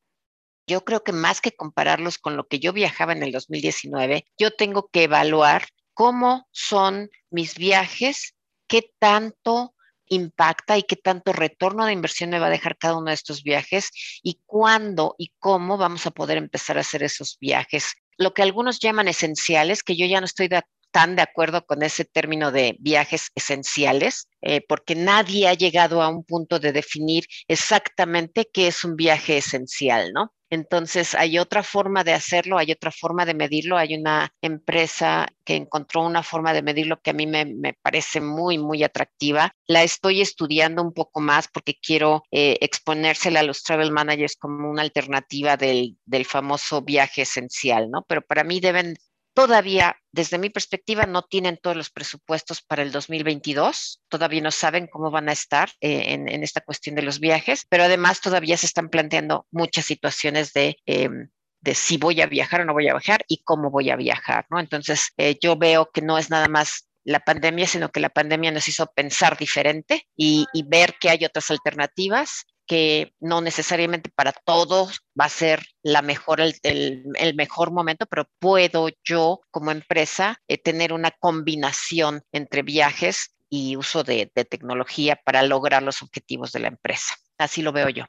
[0.69, 4.53] yo creo que más que compararlos con lo que yo viajaba en el 2019, yo
[4.53, 8.37] tengo que evaluar cómo son mis viajes,
[8.69, 9.74] qué tanto
[10.15, 13.43] impacta y qué tanto retorno de inversión me va a dejar cada uno de estos
[13.43, 13.91] viajes
[14.23, 17.95] y cuándo y cómo vamos a poder empezar a hacer esos viajes.
[18.17, 20.49] Lo que algunos llaman esenciales, que yo ya no estoy
[20.91, 26.09] tan de acuerdo con ese término de viajes esenciales, eh, porque nadie ha llegado a
[26.09, 30.33] un punto de definir exactamente qué es un viaje esencial, ¿no?
[30.55, 33.77] Entonces, hay otra forma de hacerlo, hay otra forma de medirlo.
[33.77, 38.57] Hay una empresa que encontró una forma de medirlo que a mí me, parece muy,
[38.59, 39.53] muy atractiva.
[39.67, 44.71] La estoy estudiando un poco más porque quiero eh, exponérsela a los travel managers como
[44.71, 48.05] una alternativa del, del famoso viaje esencial, ¿no?
[48.07, 48.97] Pero para mí deben
[49.35, 54.87] Todavía, desde mi perspectiva, no tienen todos los presupuestos para el 2022, todavía no saben
[54.87, 58.67] cómo van a estar eh, en, esta cuestión de los viajes, pero además todavía se
[58.67, 60.77] están planteando muchas situaciones de...
[60.87, 63.97] Em, de si voy a viajar o no voy a viajar y cómo voy a
[63.97, 64.61] viajar, ¿no?
[64.61, 68.51] Entonces, eh, yo veo que no es nada más la pandemia, sino que la pandemia
[68.51, 74.33] nos hizo pensar diferente y, y, ver que hay otras alternativas que no necesariamente para
[74.33, 80.59] todos va a ser la mejor, el, mejor momento, pero puedo yo como empresa eh,
[80.59, 86.69] tener una combinación entre viajes y uso de, tecnología para lograr los objetivos de la
[86.69, 87.15] empresa.
[87.39, 88.05] Así lo veo yo.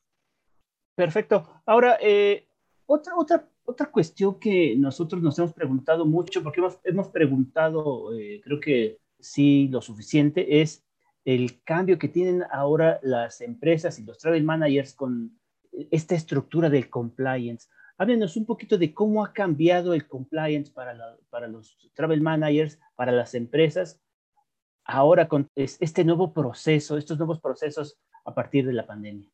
[0.95, 1.61] Perfecto.
[1.65, 2.47] Ahora, eh,
[2.85, 8.59] otra, otra, otra cuestión que nosotros nos hemos preguntado mucho, porque hemos, preguntado, eh, creo
[8.59, 10.84] que sí, lo suficiente, es
[11.25, 15.37] el cambio que tienen ahora las empresas y los travel managers con
[15.91, 17.67] esta estructura del compliance.
[17.97, 20.95] Háblenos un poquito de cómo ha cambiado el compliance para,
[21.29, 23.99] para los travel managers, para las empresas,
[24.85, 29.29] ahora con este nuevo proceso, estos nuevos procesos a partir de la pandemia.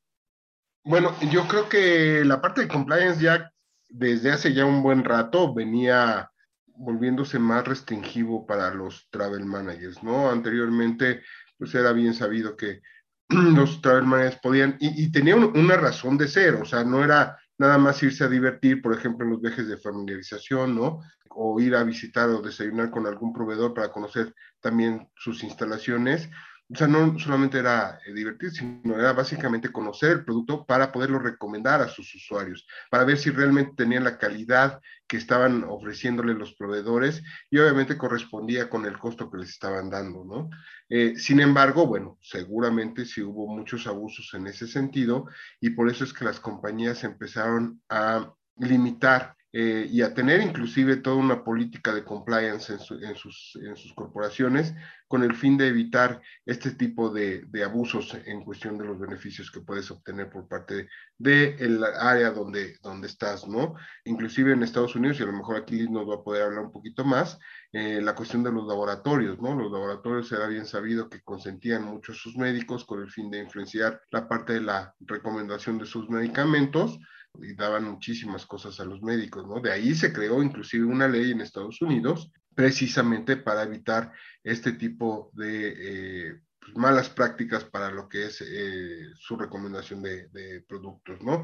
[0.84, 3.52] Bueno, yo creo que la parte de compliance ya
[3.90, 6.32] desde hace ya un buen rato venía
[6.66, 10.32] volviéndose más restringivo para los travel managers, ¿no?
[10.32, 11.22] Anteriormente
[11.62, 12.82] pues era bien sabido que
[13.30, 17.38] los travel managers podían, y, y tenían una razón de ser, o sea, no era
[17.60, 21.02] nada más irse a divertir, por ejemplo, en los viajes de familiarización, ¿no?
[21.30, 26.32] O ir a visitar o desayunar con algún proveedor para conocer también sus instalaciones,
[26.74, 31.20] o sea, no solamente era eh, divertirse, sino era básicamente conocer el producto para poderlo
[31.20, 36.56] recomendar a sus usuarios, para ver si realmente tenían la calidad que estaban ofreciéndole los
[36.56, 40.50] proveedores y obviamente correspondía con el costo que les estaban dando, ¿no?
[40.88, 45.26] Eh, sin embargo, bueno, seguramente sí hubo muchos abusos en ese sentido
[45.60, 50.96] y por eso es que las compañías empezaron a limitar eh, y a tener inclusive
[50.98, 54.74] toda una política de compliance en, sus, corporaciones
[55.10, 59.52] con el fin de evitar este tipo de, de, abusos en cuestión de los beneficios
[59.52, 60.88] que puedes obtener por parte
[61.18, 63.76] del el área donde, donde estás, ¿no?
[64.06, 66.72] Inclusive en Estados Unidos, y a lo mejor aquí nos va a poder hablar un
[66.72, 67.38] poquito más,
[67.74, 69.54] eh, la cuestión de los laboratorios, ¿no?
[69.54, 73.40] Los laboratorios era bien sabido que consentían mucho a sus médicos con el fin de
[73.40, 77.00] influenciar la parte de la recomendación de sus medicamentos,
[77.40, 79.60] y daban muchísimas cosas a los médicos, ¿no?
[79.60, 84.12] De ahí se creó inclusive una ley en Estados Unidos precisamente para evitar
[84.44, 90.64] este tipo de eh, pues, malas prácticas para lo que es eh, su recomendación de,
[90.68, 91.44] productos, ¿no?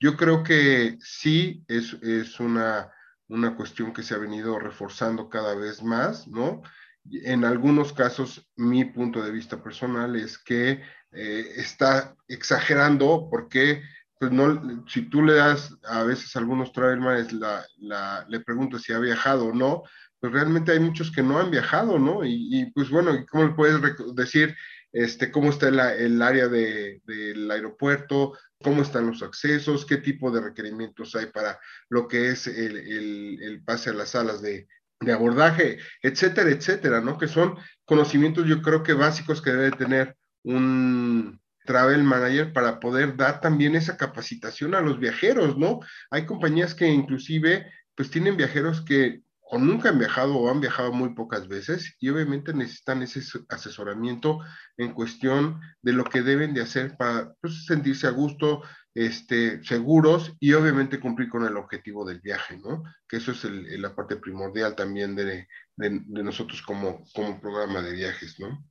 [0.00, 2.92] Yo creo que sí es, es una,
[3.28, 6.62] una cuestión que se ha venido reforzando cada vez más, ¿no?
[7.10, 13.82] En algunos casos, mi punto de vista personal es que eh, está exagerando porque
[14.18, 18.92] pues no, si tú le das a veces a algunos travelers, la, le preguntas si
[18.92, 19.82] ha viajado o no,
[20.20, 22.24] pues realmente hay muchos que no han viajado, ¿no?
[22.24, 23.80] Y, pues bueno, ¿cómo le puedes
[24.14, 24.56] decir
[24.92, 30.40] este, cómo está el área de, del aeropuerto, cómo están los accesos, qué tipo de
[30.40, 34.66] requerimientos hay para lo que es el, el, el pase a las salas de,
[35.00, 37.18] de abordaje, etcétera, etcétera, ¿no?
[37.18, 43.14] Que son conocimientos yo creo que básicos que debe tener un travel manager para poder
[43.14, 45.80] dar también esa capacitación a los viajeros, ¿no?
[46.10, 50.92] Hay compañías que inclusive pues tienen viajeros que o nunca han viajado o han viajado
[50.92, 54.40] muy pocas veces y obviamente necesitan ese asesoramiento
[54.78, 58.62] en cuestión de lo que deben de hacer para pues, sentirse a gusto,
[58.94, 62.82] este, seguros y obviamente cumplir con el objetivo del viaje, ¿no?
[63.06, 65.46] Que eso es la parte primordial también de,
[65.76, 68.64] de, nosotros como, como programa de viajes, ¿no?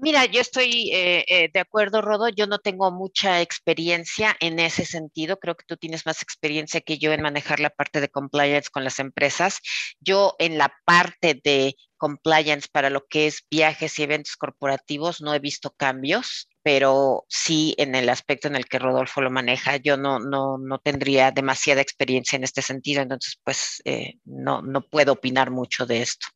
[0.00, 2.28] Mira, yo estoy eh, eh, de acuerdo, Rodo.
[2.28, 5.38] Yo no tengo mucha experiencia en ese sentido.
[5.40, 8.84] Creo que tú tienes más experiencia que yo en manejar la parte de compliance con
[8.84, 9.58] las empresas.
[9.98, 15.34] Yo en la parte de compliance para lo que es viajes y eventos corporativos no
[15.34, 19.96] he visto cambios, pero sí en el aspecto en el que Rodolfo lo maneja, yo
[19.96, 23.02] no, no, no tendría demasiada experiencia en este sentido.
[23.02, 26.28] Entonces, pues eh, no, no puedo opinar mucho de esto.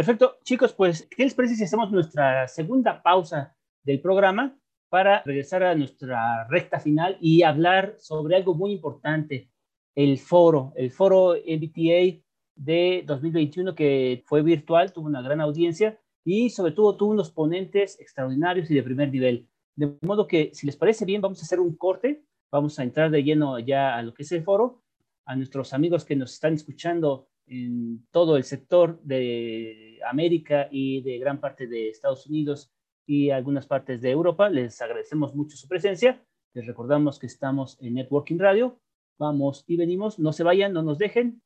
[0.00, 5.62] Perfecto, chicos, pues, ¿qué les parece si hacemos nuestra segunda pausa del programa para regresar
[5.62, 9.50] a nuestra recta final y hablar sobre algo muy importante,
[9.94, 12.18] el foro, el foro MBTA
[12.56, 18.00] de 2021 que fue virtual, tuvo una gran audiencia y sobre todo tuvo unos ponentes
[18.00, 19.50] extraordinarios y de primer nivel.
[19.76, 23.10] De modo que, si les parece bien, vamos a hacer un corte, vamos a entrar
[23.10, 24.82] de lleno ya a lo que es el foro.
[25.26, 31.18] A nuestros amigos que nos están escuchando en todo el sector de América y de
[31.18, 32.72] gran parte de Estados Unidos
[33.06, 34.48] y algunas partes de Europa.
[34.48, 36.24] Les agradecemos mucho su presencia.
[36.54, 38.78] Les recordamos que estamos en Networking Radio.
[39.18, 40.18] Vamos y venimos.
[40.18, 41.42] No se vayan, no nos dejen.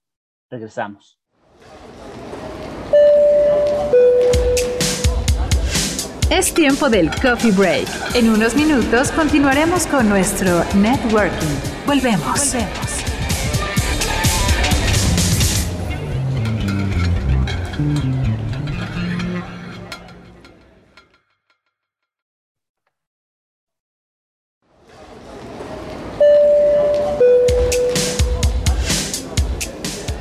[0.50, 1.18] Regresamos.
[6.30, 7.88] Es tiempo del coffee break.
[8.14, 11.86] En unos minutos continuaremos con nuestro networking.
[11.86, 12.52] Volvemos.
[12.52, 12.83] Volvemos.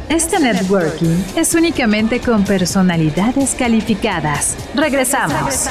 [0.10, 4.58] Este networking es únicamente con personalidades calificadas.
[4.74, 5.68] Regresamos.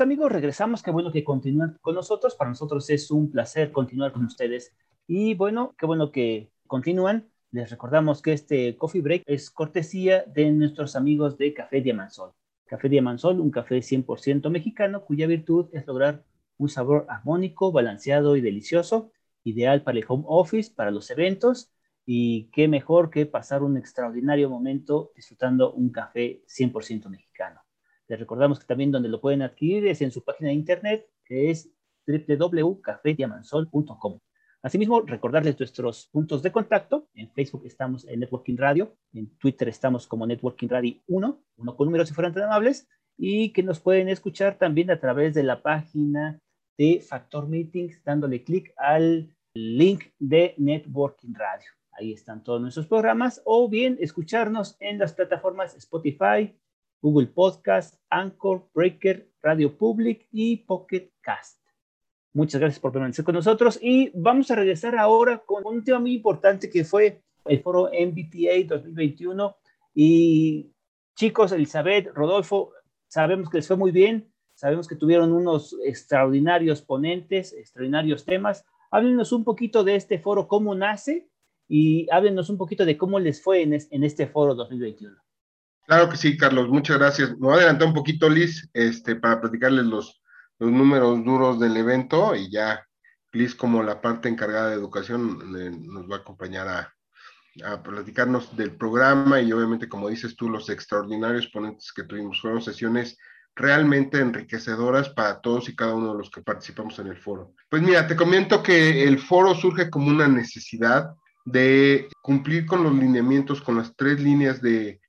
[0.00, 4.24] Amigos, regresamos, qué bueno que continúan con nosotros, para nosotros es un placer continuar con
[4.24, 4.72] ustedes
[5.08, 7.28] y bueno, qué bueno que continúan.
[7.50, 12.30] Les recordamos que este coffee break es cortesía de nuestros amigos de Café Diamansol.
[12.64, 16.22] Café Diamansol, un café 100% mexicano cuya virtud es lograr
[16.56, 19.10] un sabor armónico, balanceado y delicioso,
[19.42, 21.72] ideal para el home office, para los eventos
[22.06, 27.62] y qué mejor que pasar un extraordinario momento disfrutando un café 100% mexicano.
[28.10, 31.52] Les recordamos que también donde lo pueden adquirir es en su página de internet que
[31.52, 31.72] es
[32.08, 34.18] www.cafediamansol.com.
[34.62, 37.06] Asimismo, recordarles nuestros puntos de contacto.
[37.14, 41.86] En Facebook estamos en Networking Radio, en Twitter estamos como Networking Radio 1, uno con
[41.86, 45.62] números si fueran tan amables, y que nos pueden escuchar también a través de la
[45.62, 46.40] página
[46.76, 51.70] de Factor Meetings, dándole clic al link de Networking Radio.
[51.92, 56.52] Ahí están todos nuestros programas, o bien escucharnos en las plataformas Spotify,
[57.00, 61.60] Google Podcast, Anchor, Breaker, Radio Public y Pocket Cast.
[62.32, 66.14] Muchas gracias por permanecer con nosotros y vamos a regresar ahora con un tema muy
[66.14, 69.56] importante que fue el foro MBTA 2021
[69.94, 70.70] y
[71.16, 72.72] chicos, Elizabeth, Rodolfo,
[73.08, 78.64] sabemos que les fue muy bien, sabemos que tuvieron unos extraordinarios ponentes, extraordinarios temas.
[78.90, 81.28] Háblenos un poquito de este foro, cómo nace
[81.68, 85.16] y háblenos un poquito de cómo les fue en, este foro 2021.
[85.90, 87.30] Claro que sí, Carlos, muchas gracias.
[87.30, 90.22] Me voy a adelantar un poquito, Liz, este, para platicarles los,
[90.60, 92.86] los números duros del evento y ya
[93.32, 95.50] Liz como la parte encargada de educación
[95.92, 96.94] nos va a acompañar a,
[97.64, 102.62] a, platicarnos del programa y obviamente como dices tú los extraordinarios ponentes que tuvimos fueron
[102.62, 103.18] sesiones
[103.56, 107.52] realmente enriquecedoras para todos y cada uno de los que participamos en el foro.
[107.68, 111.10] Pues mira, te comento que el foro surge como una necesidad
[111.44, 114.99] de cumplir con los lineamientos, con las tres líneas de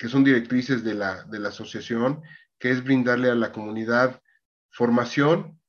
[0.00, 2.22] que son directrices de la, de la asociación,
[2.58, 4.22] que es brindarle a la comunidad
[4.70, 5.60] formación,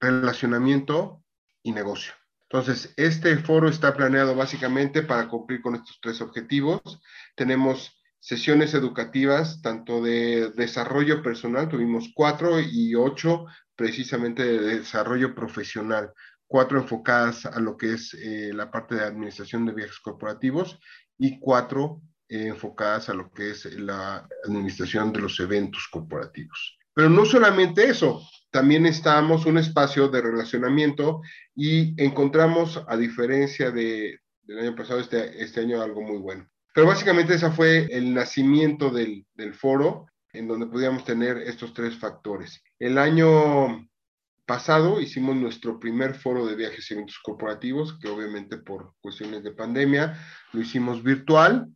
[0.00, 1.22] relacionamiento
[1.62, 2.12] y negocio.
[2.50, 6.80] Entonces, este foro está planeado básicamente para cumplir con estos tres objetivos.
[7.36, 16.12] Tenemos sesiones educativas, tanto de desarrollo personal, tuvimos cuatro y ocho precisamente de desarrollo profesional,
[16.48, 20.80] cuatro enfocadas a lo que es eh, la parte de administración de viajes corporativos
[21.18, 26.76] y cuatro eh, enfocadas a lo que es la administración de los eventos corporativos.
[26.92, 31.20] Pero no solamente eso, también estábamos un espacio de relacionamiento
[31.54, 36.48] y encontramos, a diferencia de, del año pasado, este, este año algo muy bueno.
[36.74, 41.96] Pero básicamente ese fue el nacimiento del, del foro, en donde podíamos tener estos tres
[41.98, 42.62] factores.
[42.78, 43.88] El año
[44.46, 49.52] pasado hicimos nuestro primer foro de viajes y eventos corporativos, que obviamente por cuestiones de
[49.52, 50.18] pandemia
[50.52, 51.68] lo hicimos virtual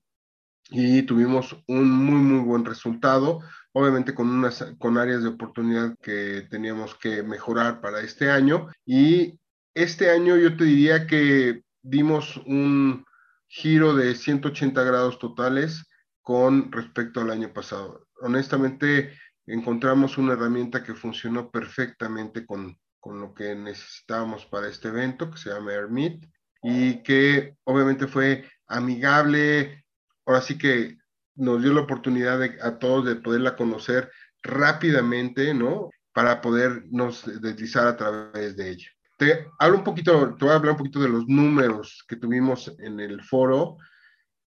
[0.70, 3.40] y tuvimos un muy, muy buen resultado,
[3.72, 8.68] obviamente con, unas, con áreas de oportunidad que teníamos que mejorar para este año.
[8.86, 9.38] Y
[9.74, 13.04] este año yo te diría que dimos un
[13.48, 15.86] giro de 180 grados totales
[16.22, 18.06] con respecto al año pasado.
[18.20, 19.12] Honestamente,
[19.46, 25.38] encontramos una herramienta que funcionó perfectamente con, con lo que necesitábamos para este evento, que
[25.38, 26.24] se llama AirMeet,
[26.62, 29.79] y que obviamente fue amigable,
[30.30, 30.96] ahora sí que
[31.34, 34.10] nos dio la oportunidad de, a todos de poderla conocer
[34.42, 35.90] rápidamente, ¿no?
[36.12, 38.88] Para podernos deslizar a través de ella.
[39.16, 42.72] Te hablo un poquito, te voy a hablar un poquito de los números que tuvimos
[42.78, 43.76] en el foro.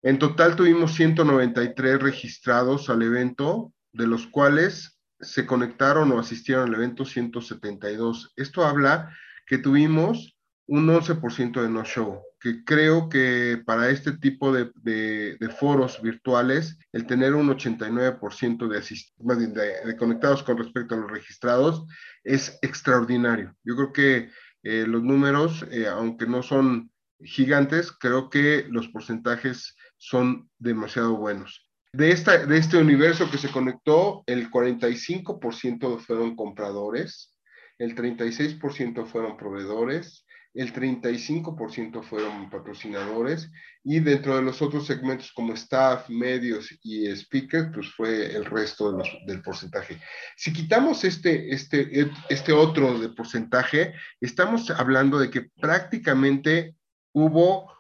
[0.03, 6.74] En total tuvimos 193 registrados al evento, de los cuales se conectaron o asistieron al
[6.74, 8.33] evento 172.
[8.37, 9.14] Esto habla
[9.47, 10.37] que tuvimos
[10.73, 17.07] un 11% de no-show, que creo que para este tipo de, de, foros virtuales, el
[17.07, 21.85] tener un 89% de, de, de, conectados con respecto a los registrados
[22.25, 23.55] es extraordinario.
[23.62, 24.31] Yo creo que
[24.62, 26.91] eh, los números, eh, aunque no son
[27.23, 31.68] gigantes, creo que los porcentajes son demasiado buenos.
[31.93, 37.39] De, esta, de este universo que se conectó, el 45% fueron compradores,
[37.77, 40.25] el 36% fueron proveedores,
[40.55, 43.51] el 35% fueron patrocinadores
[43.83, 48.97] y dentro de los otros segmentos como staff, medios y speakers, pues fue el resto
[49.27, 49.99] del porcentaje.
[50.37, 56.77] Si quitamos este, este, este otro de porcentaje, estamos hablando de que prácticamente
[57.13, 57.73] hubo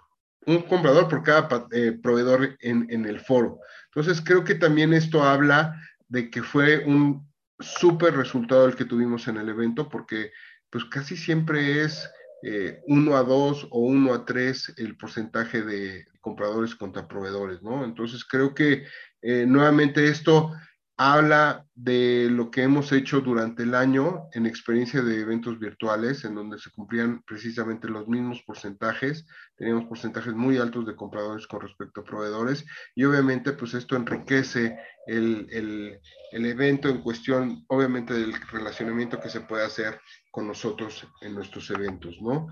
[0.46, 3.60] un comprador por cada eh, proveedor en, en el foro.
[3.94, 9.28] Entonces creo que también esto habla de que fue un súper resultado el que tuvimos
[9.28, 10.32] en el evento porque
[10.68, 12.10] pues casi siempre es
[12.42, 17.84] eh, 1 a 2 o 1 a 3 el porcentaje de compradores contra proveedores, ¿no?
[17.84, 18.84] Entonces creo que
[19.22, 20.52] eh, nuevamente esto
[20.96, 26.34] habla de lo que hemos hecho durante el año en experiencia de eventos virtuales, en
[26.34, 29.26] donde se cumplían precisamente los mismos porcentajes,
[29.56, 32.64] teníamos porcentajes muy altos de compradores con respecto a proveedores,
[32.94, 35.98] y obviamente pues esto enriquece el, el,
[36.32, 39.98] el evento en cuestión, obviamente del relacionamiento que se puede hacer
[40.32, 42.48] con nosotros en nuestros eventos, ¿no?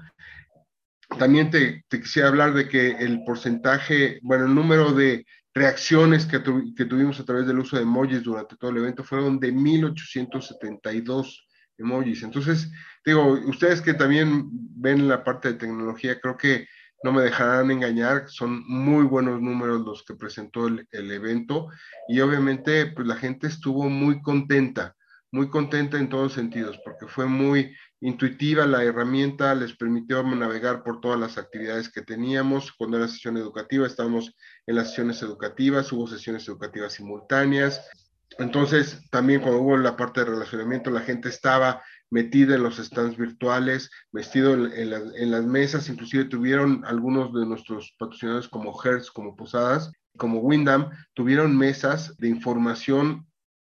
[1.19, 6.39] También te, te quisiera hablar de que el porcentaje, bueno, el número de reacciones que,
[6.39, 12.23] tuvimos a través del uso de emojis durante todo el evento fueron de 1872 emojis.
[12.23, 12.71] Entonces,
[13.05, 16.69] digo, ustedes que también ven la parte de tecnología, creo que
[17.03, 21.69] no me dejarán engañar, son muy buenos números los que presentó el, el evento
[22.09, 24.95] y obviamente pues la gente estuvo muy contenta
[25.33, 31.01] muy contenta en todos sentidos, porque fue muy intuitiva la herramienta, les permitió navegar por
[31.01, 32.73] todas las actividades que teníamos.
[32.73, 34.35] Cuando era sesión educativa, estábamos
[34.67, 37.81] en las sesiones educativas, hubo sesiones educativas simultáneas.
[38.39, 43.17] Entonces, también cuando hubo la parte de relacionamiento, la gente estaba metida en los stands
[43.17, 49.93] virtuales, vestido en, las mesas, inclusive tuvieron algunos de nuestros patrocinadores como Hertz, como Posadas,
[50.17, 53.27] como Windham, tuvieron mesas de información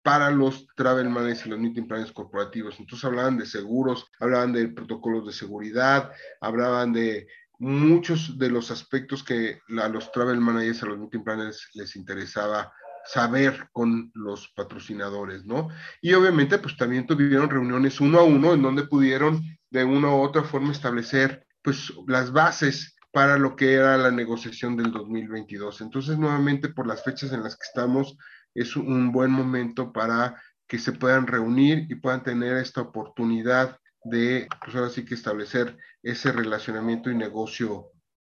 [0.05, 2.79] para los travel managers y los meeting planners corporativos.
[2.79, 7.27] Entonces hablaban de seguros, hablaban de protocolos de seguridad, hablaban de
[7.59, 12.71] muchos de los aspectos que a los travel managers, a los meeting planners les interesaba
[13.07, 15.69] saber con los patrocinadores, ¿no?
[16.03, 20.21] Y obviamente pues también tuvieron reuniones uno a uno en donde pudieron de una u
[20.21, 25.81] otra forma establecer pues las bases para lo que era la negociación del 2022.
[25.81, 28.19] Entonces, nuevamente, por las fechas en las que estamos,
[28.55, 34.49] es un buen momento para que se puedan reunir y puedan tener esta oportunidad de,
[34.63, 37.91] pues ahora sí que establecer ese relacionamiento y negocio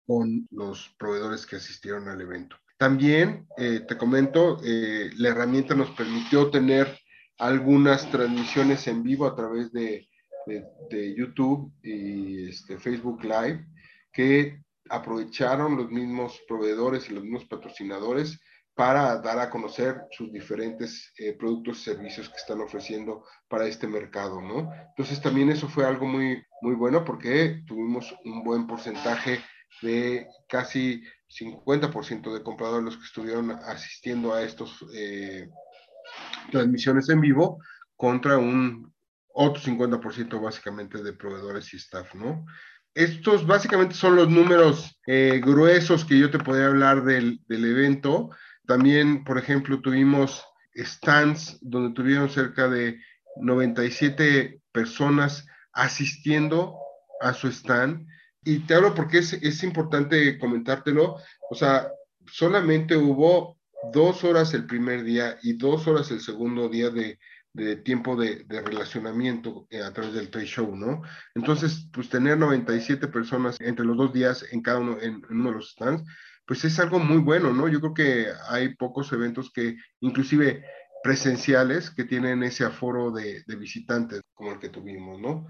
[0.05, 2.57] con los proveedores que asistieron al evento.
[2.77, 6.99] También, eh, te comento, eh, la herramienta nos permitió tener
[7.37, 10.07] algunas transmisiones en vivo a través de,
[10.45, 13.65] de, YouTube y este, Facebook Live
[14.11, 18.39] que aprovecharon los mismos proveedores y los mismos patrocinadores
[18.75, 23.87] para dar a conocer sus diferentes eh, productos y servicios que están ofreciendo para este
[23.87, 24.69] mercado, ¿no?
[24.89, 29.39] Entonces también eso fue algo muy, muy bueno porque tuvimos un buen porcentaje
[29.81, 35.49] de casi 50% de compradores los que estuvieron asistiendo a estos eh,
[36.51, 37.59] transmisiones en vivo
[37.95, 38.93] contra un
[39.33, 42.45] otro 50% básicamente de proveedores y staff, ¿no?
[42.93, 48.29] Estos básicamente son los números eh, gruesos que yo te podría hablar del, del, evento.
[48.67, 50.45] También, por ejemplo, tuvimos
[50.75, 52.99] stands donde tuvieron cerca de
[53.37, 56.77] 97 personas asistiendo
[57.21, 58.07] a su stand.
[58.43, 61.17] Y te hablo porque es, es importante comentártelo.
[61.49, 61.89] O sea,
[62.27, 63.57] solamente hubo
[63.91, 67.19] dos horas el primer día y dos horas el segundo día de,
[67.55, 71.01] de tiempo de, de relacionamiento eh, a través del trade show, ¿no?
[71.35, 75.55] Entonces, pues tener 97 personas entre los dos días en cada uno, en, uno de
[75.55, 76.03] los stands,
[76.45, 77.67] pues es algo muy bueno, ¿no?
[77.67, 80.63] Yo creo que hay pocos eventos que, inclusive
[81.03, 85.47] presenciales, que tienen ese aforo de, visitantes como el que tuvimos, ¿no?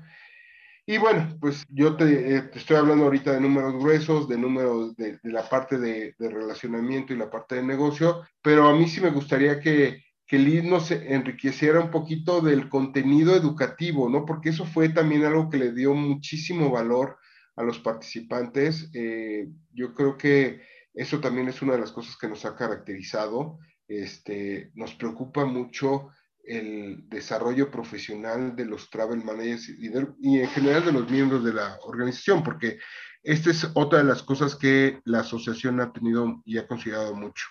[0.88, 5.20] Y bueno, pues yo te, eh, estoy hablando ahorita de números gruesos, de números de,
[5.24, 9.60] la parte de, relacionamiento y la parte de negocio, pero a mí sí me gustaría
[9.60, 14.26] que, que Liz nos enriqueciera un poquito del contenido educativo, ¿no?
[14.26, 17.18] Porque eso fue también algo que le dio muchísimo valor
[17.56, 18.90] a los participantes.
[18.94, 20.62] Eh, yo creo que
[20.96, 23.60] eso también es una de las cosas que nos ha caracterizado.
[23.88, 26.10] Este, nos preocupa mucho
[26.44, 31.44] el desarrollo profesional de los travel managers y, de, y en general de los miembros
[31.44, 32.80] de la organización, porque
[33.24, 37.46] esta es otra de las cosas que la asociación ha tenido y ha considerado mucho.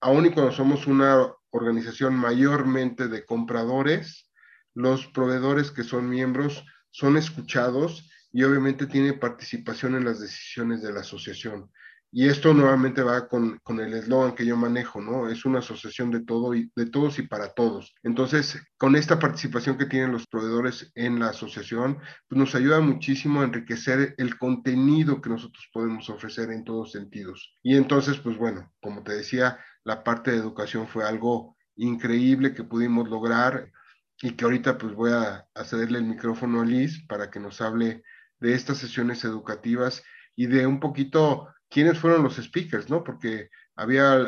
[0.00, 4.28] Aún y cuando somos una organización mayormente de compradores,
[4.74, 10.92] los proveedores que son miembros son escuchados y obviamente tienen participación en las decisiones de
[10.92, 11.70] la asociación.
[12.14, 15.30] Y esto nuevamente va con, con el eslogan que yo manejo, ¿no?
[15.30, 17.94] Es una asociación de, todo y, de todos y para todos.
[18.02, 21.98] Entonces, con esta participación que tienen los proveedores en la asociación,
[22.28, 27.56] pues nos ayuda muchísimo a enriquecer el contenido que nosotros podemos ofrecer en todos sentidos.
[27.62, 32.62] Y entonces, pues bueno, como te decía, la parte de educación fue algo increíble que
[32.62, 33.72] pudimos lograr
[34.20, 37.62] y que ahorita pues voy a, a cederle el micrófono a Liz para que nos
[37.62, 38.02] hable
[38.38, 40.02] de estas sesiones educativas
[40.36, 43.02] y de un poquito quiénes fueron los speakers, ¿no?
[43.02, 44.20] Porque había,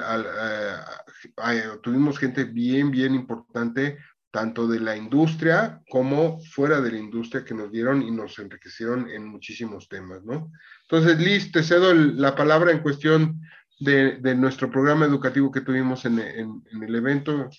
[1.37, 3.99] uh, tuvimos gente bien, bien importante,
[4.31, 9.09] tanto de la industria como fuera de la industria, que nos dieron y nos enriquecieron
[9.11, 10.51] en muchísimos temas, ¿no?
[10.89, 13.41] Entonces, Liz, te cedo la palabra en cuestión
[13.79, 17.51] de, de, nuestro programa educativo que tuvimos en, en, en el evento.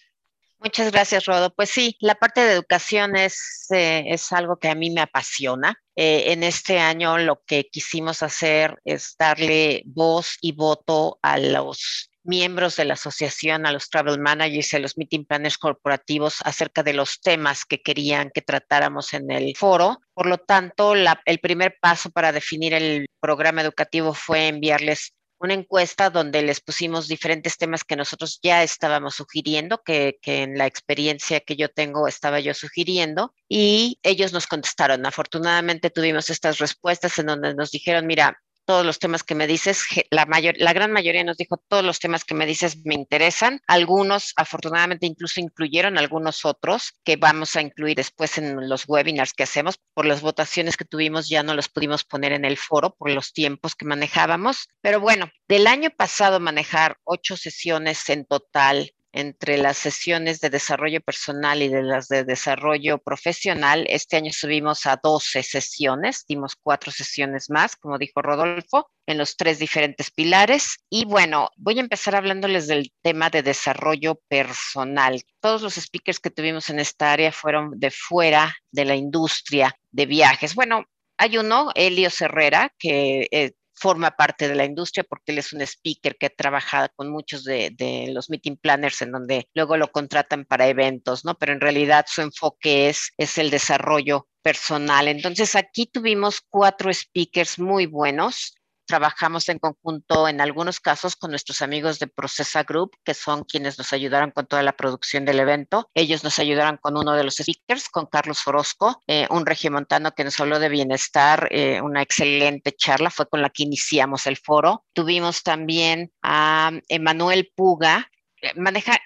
[0.65, 1.53] Muchas gracias, Rodo.
[1.53, 5.79] Pues sí, la parte de educación es, eh, es algo que a mí me apasiona.
[5.95, 12.09] Eh, en este año lo que quisimos hacer es darle voz y voto a los
[12.23, 16.93] miembros de la asociación, a los travel managers a los meeting planners corporativos acerca de
[16.93, 19.99] los temas que querían que tratáramos en el foro.
[20.15, 26.09] Por lo tanto, el primer paso para definir el programa educativo fue enviarles una encuesta
[26.09, 31.39] donde les pusimos diferentes temas que nosotros ya estábamos sugiriendo, que, que, en la experiencia
[31.39, 35.05] que yo tengo estaba yo sugiriendo, y ellos nos contestaron.
[35.05, 39.85] Afortunadamente tuvimos estas respuestas en donde nos dijeron, mira, todos los temas que me dices,
[40.09, 43.61] la, mayor, la gran mayoría nos dijo todos los temas que me dices me interesan.
[43.67, 49.43] Algunos, afortunadamente, incluso incluyeron algunos otros que vamos a incluir después en los webinars que
[49.43, 49.79] hacemos.
[49.93, 53.33] Por las votaciones que tuvimos ya no los pudimos poner en el foro por los
[53.33, 54.67] tiempos que manejábamos.
[54.81, 60.99] Pero bueno, del año pasado manejar ocho sesiones en total entre las sesiones de desarrollo
[60.99, 63.85] personal y de las de desarrollo profesional.
[63.89, 69.37] Este año subimos a 12 sesiones, dimos cuatro sesiones más, como dijo Rodolfo, en los
[69.37, 70.79] tres diferentes pilares.
[70.89, 75.23] Y bueno, voy a empezar hablándoles del tema de desarrollo personal.
[75.39, 80.05] Todos los speakers que tuvimos en esta área fueron de fuera de la industria de
[80.07, 80.55] viajes.
[80.55, 80.83] Bueno,
[81.17, 85.61] hay uno, Elio Herrera, que eh, forma parte de la industria porque él es un
[85.61, 90.45] speaker que ha trabajado con muchos de, los meeting planners en donde luego lo contratan
[90.45, 91.35] para eventos, ¿no?
[91.35, 95.07] Pero en realidad su enfoque es, es el desarrollo personal.
[95.07, 98.55] Entonces aquí tuvimos cuatro speakers muy buenos
[98.85, 103.77] trabajamos en conjunto en algunos casos con nuestros amigos de Procesa Group, que son quienes
[103.77, 105.89] nos ayudaron con toda la producción del evento.
[105.93, 110.23] Ellos nos ayudaron con uno de los speakers, con Carlos Orozco, eh, un regiomontano que
[110.23, 114.85] nos habló de bienestar, eh, una excelente charla, fue con la que iniciamos el foro.
[114.93, 118.09] Tuvimos también a Emanuel Puga,
[118.55, 118.99] maneja,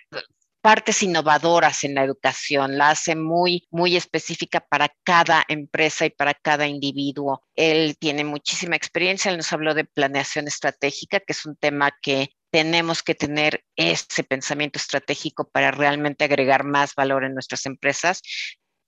[0.61, 6.33] partes innovadoras en la educación, la hace muy, muy específica para cada empresa y para
[6.33, 7.43] cada individuo.
[7.55, 12.29] Él tiene muchísima experiencia, él nos habló de planeación estratégica, que es un tema que
[12.51, 18.21] tenemos que tener ese pensamiento estratégico para realmente agregar más valor en nuestras empresas.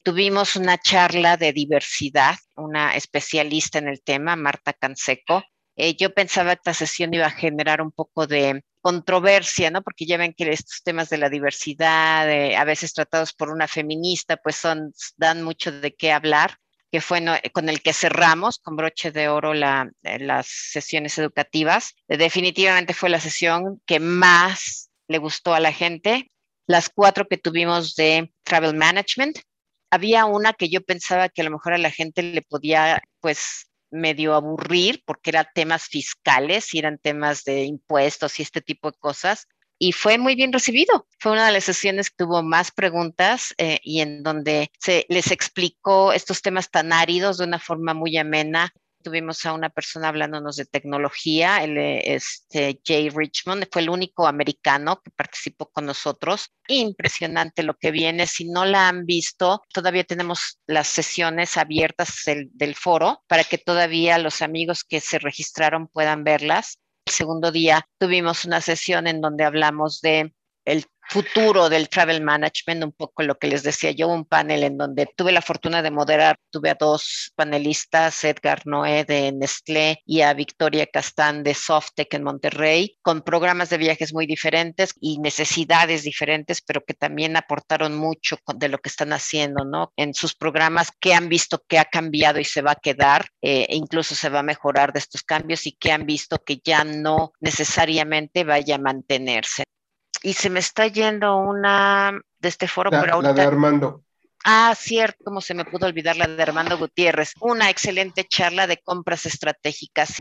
[0.03, 5.43] Tuvimos una charla de diversidad, una especialista en el tema, Marta Canseco.
[5.75, 9.81] Eh, yo pensaba que esta sesión iba a generar un poco de controversia, ¿no?
[9.81, 14.37] Porque ya ven que estos temas de la diversidad, a veces tratados por una feminista,
[14.37, 16.57] pues son, dan mucho de qué hablar
[16.91, 17.23] que fue
[17.53, 21.95] con el que cerramos con broche de oro eh, las sesiones educativas.
[22.07, 26.29] Definitivamente fue la sesión que más le gustó a la gente.
[26.67, 29.39] Las cuatro que tuvimos de Travel Management.
[29.89, 33.70] Había una que yo pensaba que a lo mejor a la gente le podía, pues,
[33.91, 38.97] medio aburrir porque eran temas fiscales y eran temas de impuestos y este tipo de
[38.97, 39.47] cosas
[39.83, 41.07] y fue muy bien recibido.
[41.17, 45.31] Fue una de las sesiones que tuvo más preguntas eh, y en donde se les
[45.31, 48.71] explicó estos temas tan áridos de una forma muy amena.
[49.01, 55.01] Tuvimos a una persona hablándonos de tecnología, el, este, Jay Richmond, fue el único americano
[55.03, 56.53] que participó con nosotros.
[56.67, 58.27] Impresionante lo que viene.
[58.27, 64.17] Si no la han visto, todavía tenemos las sesiones abiertas del foro para que todavía
[64.17, 69.43] los amigos que se registraron puedan verlas el segundo día tuvimos una sesión en donde
[69.43, 70.33] hablamos de
[70.65, 74.77] el futuro del travel management, un poco lo que les decía yo, un panel en
[74.77, 80.21] donde tuve la fortuna de moderar, tuve a dos panelistas, Edgar Noé de Nestlé y
[80.21, 86.03] a Victoria Castán de Softec en Monterrey, con programas de viajes muy diferentes y necesidades
[86.03, 89.91] diferentes, pero que también aportaron mucho de lo que están haciendo, ¿no?
[89.97, 93.67] En sus programas, que han visto que ha cambiado y se va a quedar, eh,
[93.67, 96.85] e incluso se va a mejorar de estos cambios y que han visto que ya
[96.85, 99.65] no necesariamente vaya a mantenerse
[100.23, 104.03] y se me está yendo una de este foro, la, pero La de Armando.
[104.43, 107.33] Ah, cierto, cómo se me pudo olvidar la de Armando Gutiérrez.
[107.39, 110.19] Una excelente charla de compras estratégicas,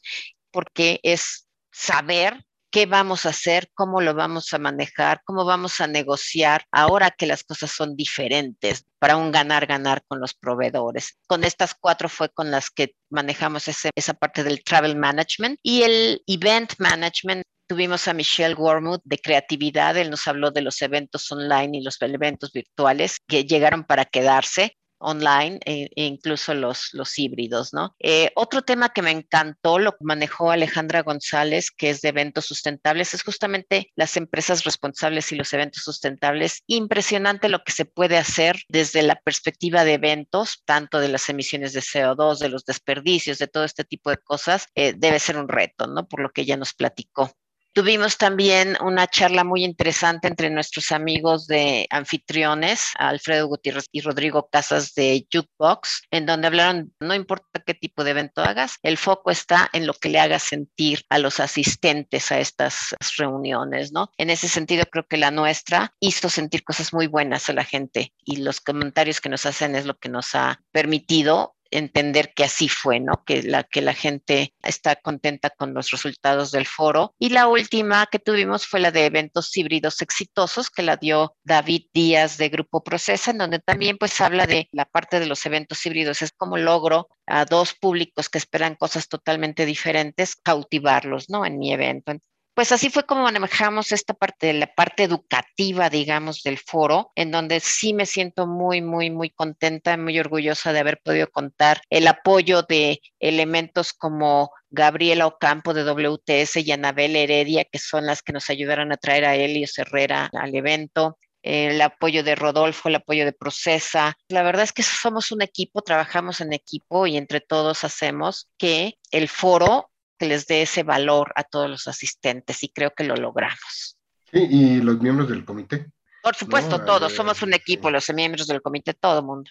[0.50, 5.86] porque es saber qué vamos a hacer, cómo lo vamos a manejar, cómo vamos a
[5.86, 11.18] negociar ahora que las cosas son diferentes para un ganar-ganar con los proveedores.
[11.26, 16.22] Con estas cuatro fue con las que manejamos esa parte del travel management y el
[16.26, 21.78] event management Tuvimos a Michelle Wormuth de creatividad, él nos habló de los eventos online
[21.78, 27.94] y los eventos virtuales que llegaron para quedarse online e, e incluso los, híbridos, ¿no?
[28.00, 33.14] Eh, otro tema que me encantó, lo manejó Alejandra González, que es de eventos sustentables,
[33.14, 36.64] es justamente las empresas responsables y los eventos sustentables.
[36.66, 41.72] Impresionante lo que se puede hacer desde la perspectiva de eventos, tanto de las emisiones
[41.72, 45.46] de CO2, de los desperdicios, de todo este tipo de cosas, eh, debe ser un
[45.46, 46.08] reto, ¿no?
[46.08, 47.30] Por lo que ella nos platicó.
[47.72, 54.48] Tuvimos también una charla muy interesante entre nuestros amigos de anfitriones, Alfredo Gutiérrez y Rodrigo
[54.50, 59.30] Casas de Jukebox, en donde hablaron, no importa qué tipo de evento hagas, el foco
[59.30, 64.10] está en lo que le haga sentir a los asistentes a estas reuniones, ¿no?
[64.18, 68.12] En ese sentido, creo que la nuestra hizo sentir cosas muy buenas a la gente
[68.24, 72.68] y los comentarios que nos hacen es lo que nos ha permitido entender que así
[72.68, 73.24] fue, ¿no?
[73.24, 77.14] Que la, que la gente está contenta con los resultados del foro.
[77.18, 81.86] Y la última que tuvimos fue la de eventos híbridos exitosos, que la dio David
[81.92, 85.84] Díaz de Grupo Procesa, en donde también pues habla de la parte de los eventos
[85.86, 91.46] híbridos, es como logro a dos públicos que esperan cosas totalmente diferentes, cautivarlos, ¿no?
[91.46, 92.12] En mi evento
[92.60, 97.30] pues así fue como manejamos esta parte de la parte educativa, digamos, del foro, en
[97.30, 102.06] donde sí me siento muy, muy, muy contenta, muy orgullosa de haber podido contar el
[102.06, 108.34] apoyo de elementos como Gabriela Ocampo de WTS y Anabel Heredia, que son las que
[108.34, 113.24] nos ayudaron a traer a Helios Herrera al evento, el apoyo de Rodolfo, el apoyo
[113.24, 114.18] de Procesa.
[114.28, 118.98] La verdad es que somos un equipo, trabajamos en equipo y entre todos hacemos que
[119.12, 119.90] el foro
[120.20, 123.96] que les dé ese valor a todos los asistentes y creo que lo logramos.
[124.30, 125.90] Sí, y los miembros del comité.
[126.22, 129.50] Por supuesto, todos, somos un equipo, los miembros del comité, todo el mundo.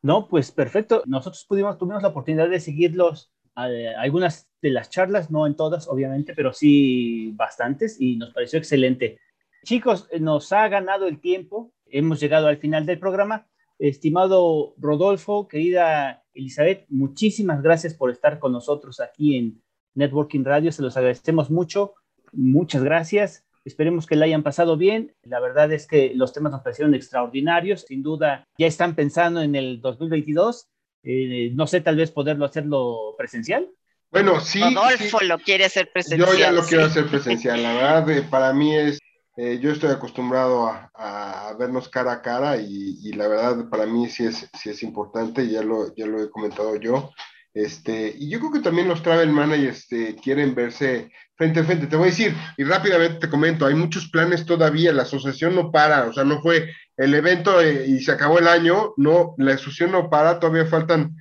[0.00, 1.02] No, pues perfecto.
[1.04, 5.86] Nosotros pudimos, tuvimos la oportunidad de seguirlos eh, algunas de las charlas, no en todas,
[5.86, 9.20] obviamente, pero sí bastantes y nos pareció excelente.
[9.64, 13.46] Chicos, nos ha ganado el tiempo, hemos llegado al final del programa.
[13.78, 19.62] Estimado Rodolfo, querida Elizabeth, muchísimas gracias por estar con nosotros aquí en
[19.94, 20.72] Networking Radio.
[20.72, 21.94] Se los agradecemos mucho.
[22.32, 23.44] Muchas gracias.
[23.64, 25.14] Esperemos que la hayan pasado bien.
[25.22, 27.82] La verdad es que los temas nos parecieron extraordinarios.
[27.88, 30.68] Sin duda, ya están pensando en el 2022.
[31.02, 33.68] Eh, no sé, tal vez poderlo hacerlo presencial.
[34.10, 34.60] Bueno, sí.
[34.60, 36.30] Rodolfo lo quiere hacer presencial.
[36.30, 37.62] Yo ya lo quiero hacer presencial.
[37.62, 38.98] La verdad, eh, para mí es,
[39.36, 44.24] eh, yo estoy acostumbrado a, vernos cara a cara y, la verdad para mí sí
[44.24, 47.12] es, sí es importante, ya lo, ya lo he comentado yo.
[47.54, 51.86] Este, y yo creo que también los travel managers este, quieren verse frente a frente.
[51.86, 55.70] Te voy a decir, y rápidamente te comento, hay muchos planes todavía, la asociación no
[55.70, 59.54] para, o sea, no fue el evento eh, y se acabó el año, no, la
[59.54, 61.16] asociación no para, todavía faltan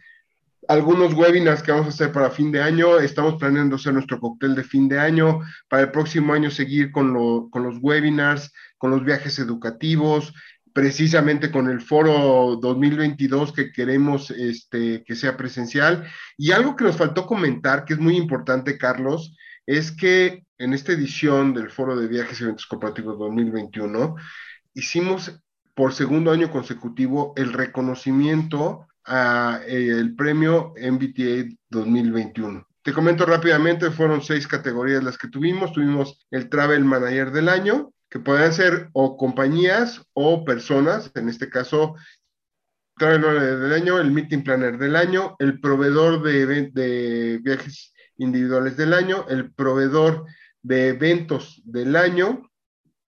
[0.68, 4.56] algunos webinars que vamos a hacer para fin de año, estamos planeando hacer nuestro cóctel
[4.56, 9.04] de fin de año, para el próximo año seguir con, con los webinars, con los
[9.04, 10.34] viajes educativos,
[10.74, 16.06] precisamente con el foro 2022 que queremos este, que sea presencial.
[16.38, 20.92] Y algo que nos faltó comentar, que es muy importante, Carlos, es que en esta
[20.92, 24.16] edición del foro de viajes y eventos corporativos 2021,
[24.74, 25.40] hicimos
[25.74, 32.68] por segundo año consecutivo el reconocimiento a eh, el premio MBTA 2021.
[32.82, 35.72] Te comento rápidamente, fueron seis categorías las que tuvimos.
[35.72, 41.50] Tuvimos el Travel Manager del año, que pueden ser o compañías o personas, en este
[41.50, 41.96] caso,
[42.96, 48.94] Travel del año, el Meeting Planner del año, el proveedor de, de viajes individuales del
[48.94, 50.28] año, el proveedor
[50.62, 52.48] de eventos del año.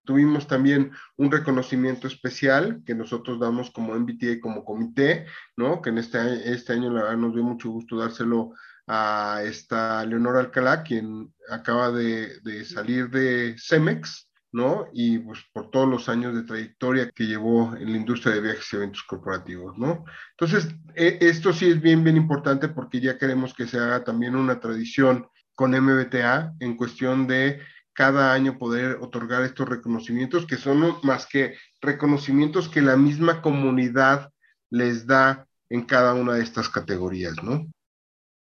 [0.05, 5.83] Tuvimos también un reconocimiento especial que nosotros damos como MBTA, como comité, ¿no?
[5.83, 8.55] Que en este, este año la verdad nos dio mucho gusto dárselo
[8.87, 14.25] a esta Leonora Alcalá, quien acaba de, de salir de Cemex,
[14.55, 14.87] ¿no?
[14.93, 18.71] Y pues por todos los años de trayectoria que llevó en la industria de viajes
[18.71, 20.05] y eventos corporativos, ¿no?
[20.31, 24.33] Entonces, e, esto sí es bien, bien importante porque ya queremos que se haga también
[24.33, 27.59] una tradición con MBTA en cuestión de
[27.91, 34.31] cada año poder otorgar estos reconocimientos que son más que reconocimientos que la misma comunidad
[34.69, 37.67] les da en cada una de estas categorías, ¿no?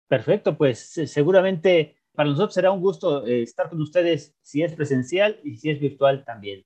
[0.08, 5.40] Perfecto, pues seguramente para nosotros será un gusto eh, estar con ustedes si es presencial
[5.42, 6.64] y si es virtual también.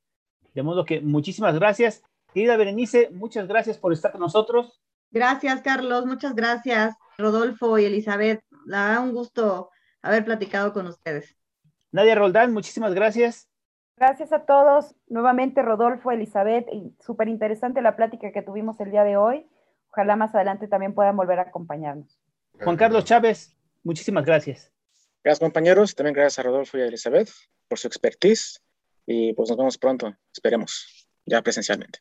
[0.55, 2.03] De modo que muchísimas gracias.
[2.33, 4.81] Querida Berenice, muchas gracias por estar con nosotros.
[5.11, 6.05] Gracias, Carlos.
[6.07, 8.43] Muchas gracias, Rodolfo y Elizabeth.
[8.67, 9.71] La da un gusto
[10.03, 11.37] haber platicado con ustedes.
[11.93, 13.49] Nadia Roldán, muchísimas gracias.
[13.97, 14.95] Gracias a todos.
[15.07, 16.67] Nuevamente, Rodolfo, Elizabeth,
[17.01, 19.47] súper interesante la plática que tuvimos el día de hoy.
[19.91, 22.21] Ojalá más adelante también puedan volver a acompañarnos.
[22.63, 24.76] Juan Carlos Chávez, muchísimas gracias.
[25.27, 27.29] Gracias compañeros, también gracias a Rodolfo y a Elizabeth
[27.67, 28.63] por su expertise
[29.05, 31.99] y pues nos vemos pronto, esperemos, ya presencialmente.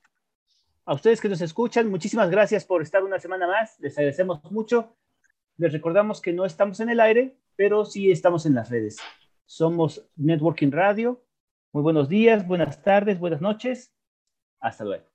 [0.86, 4.96] A ustedes que nos escuchan, muchísimas gracias por estar una semana más, les agradecemos mucho.
[5.58, 8.98] Les recordamos que no estamos en el aire, pero sí estamos en las redes.
[9.48, 11.26] Somos Networking Radio.
[11.72, 13.92] Muy buenos días, buenas tardes, buenas noches.
[14.60, 15.14] Hasta luego.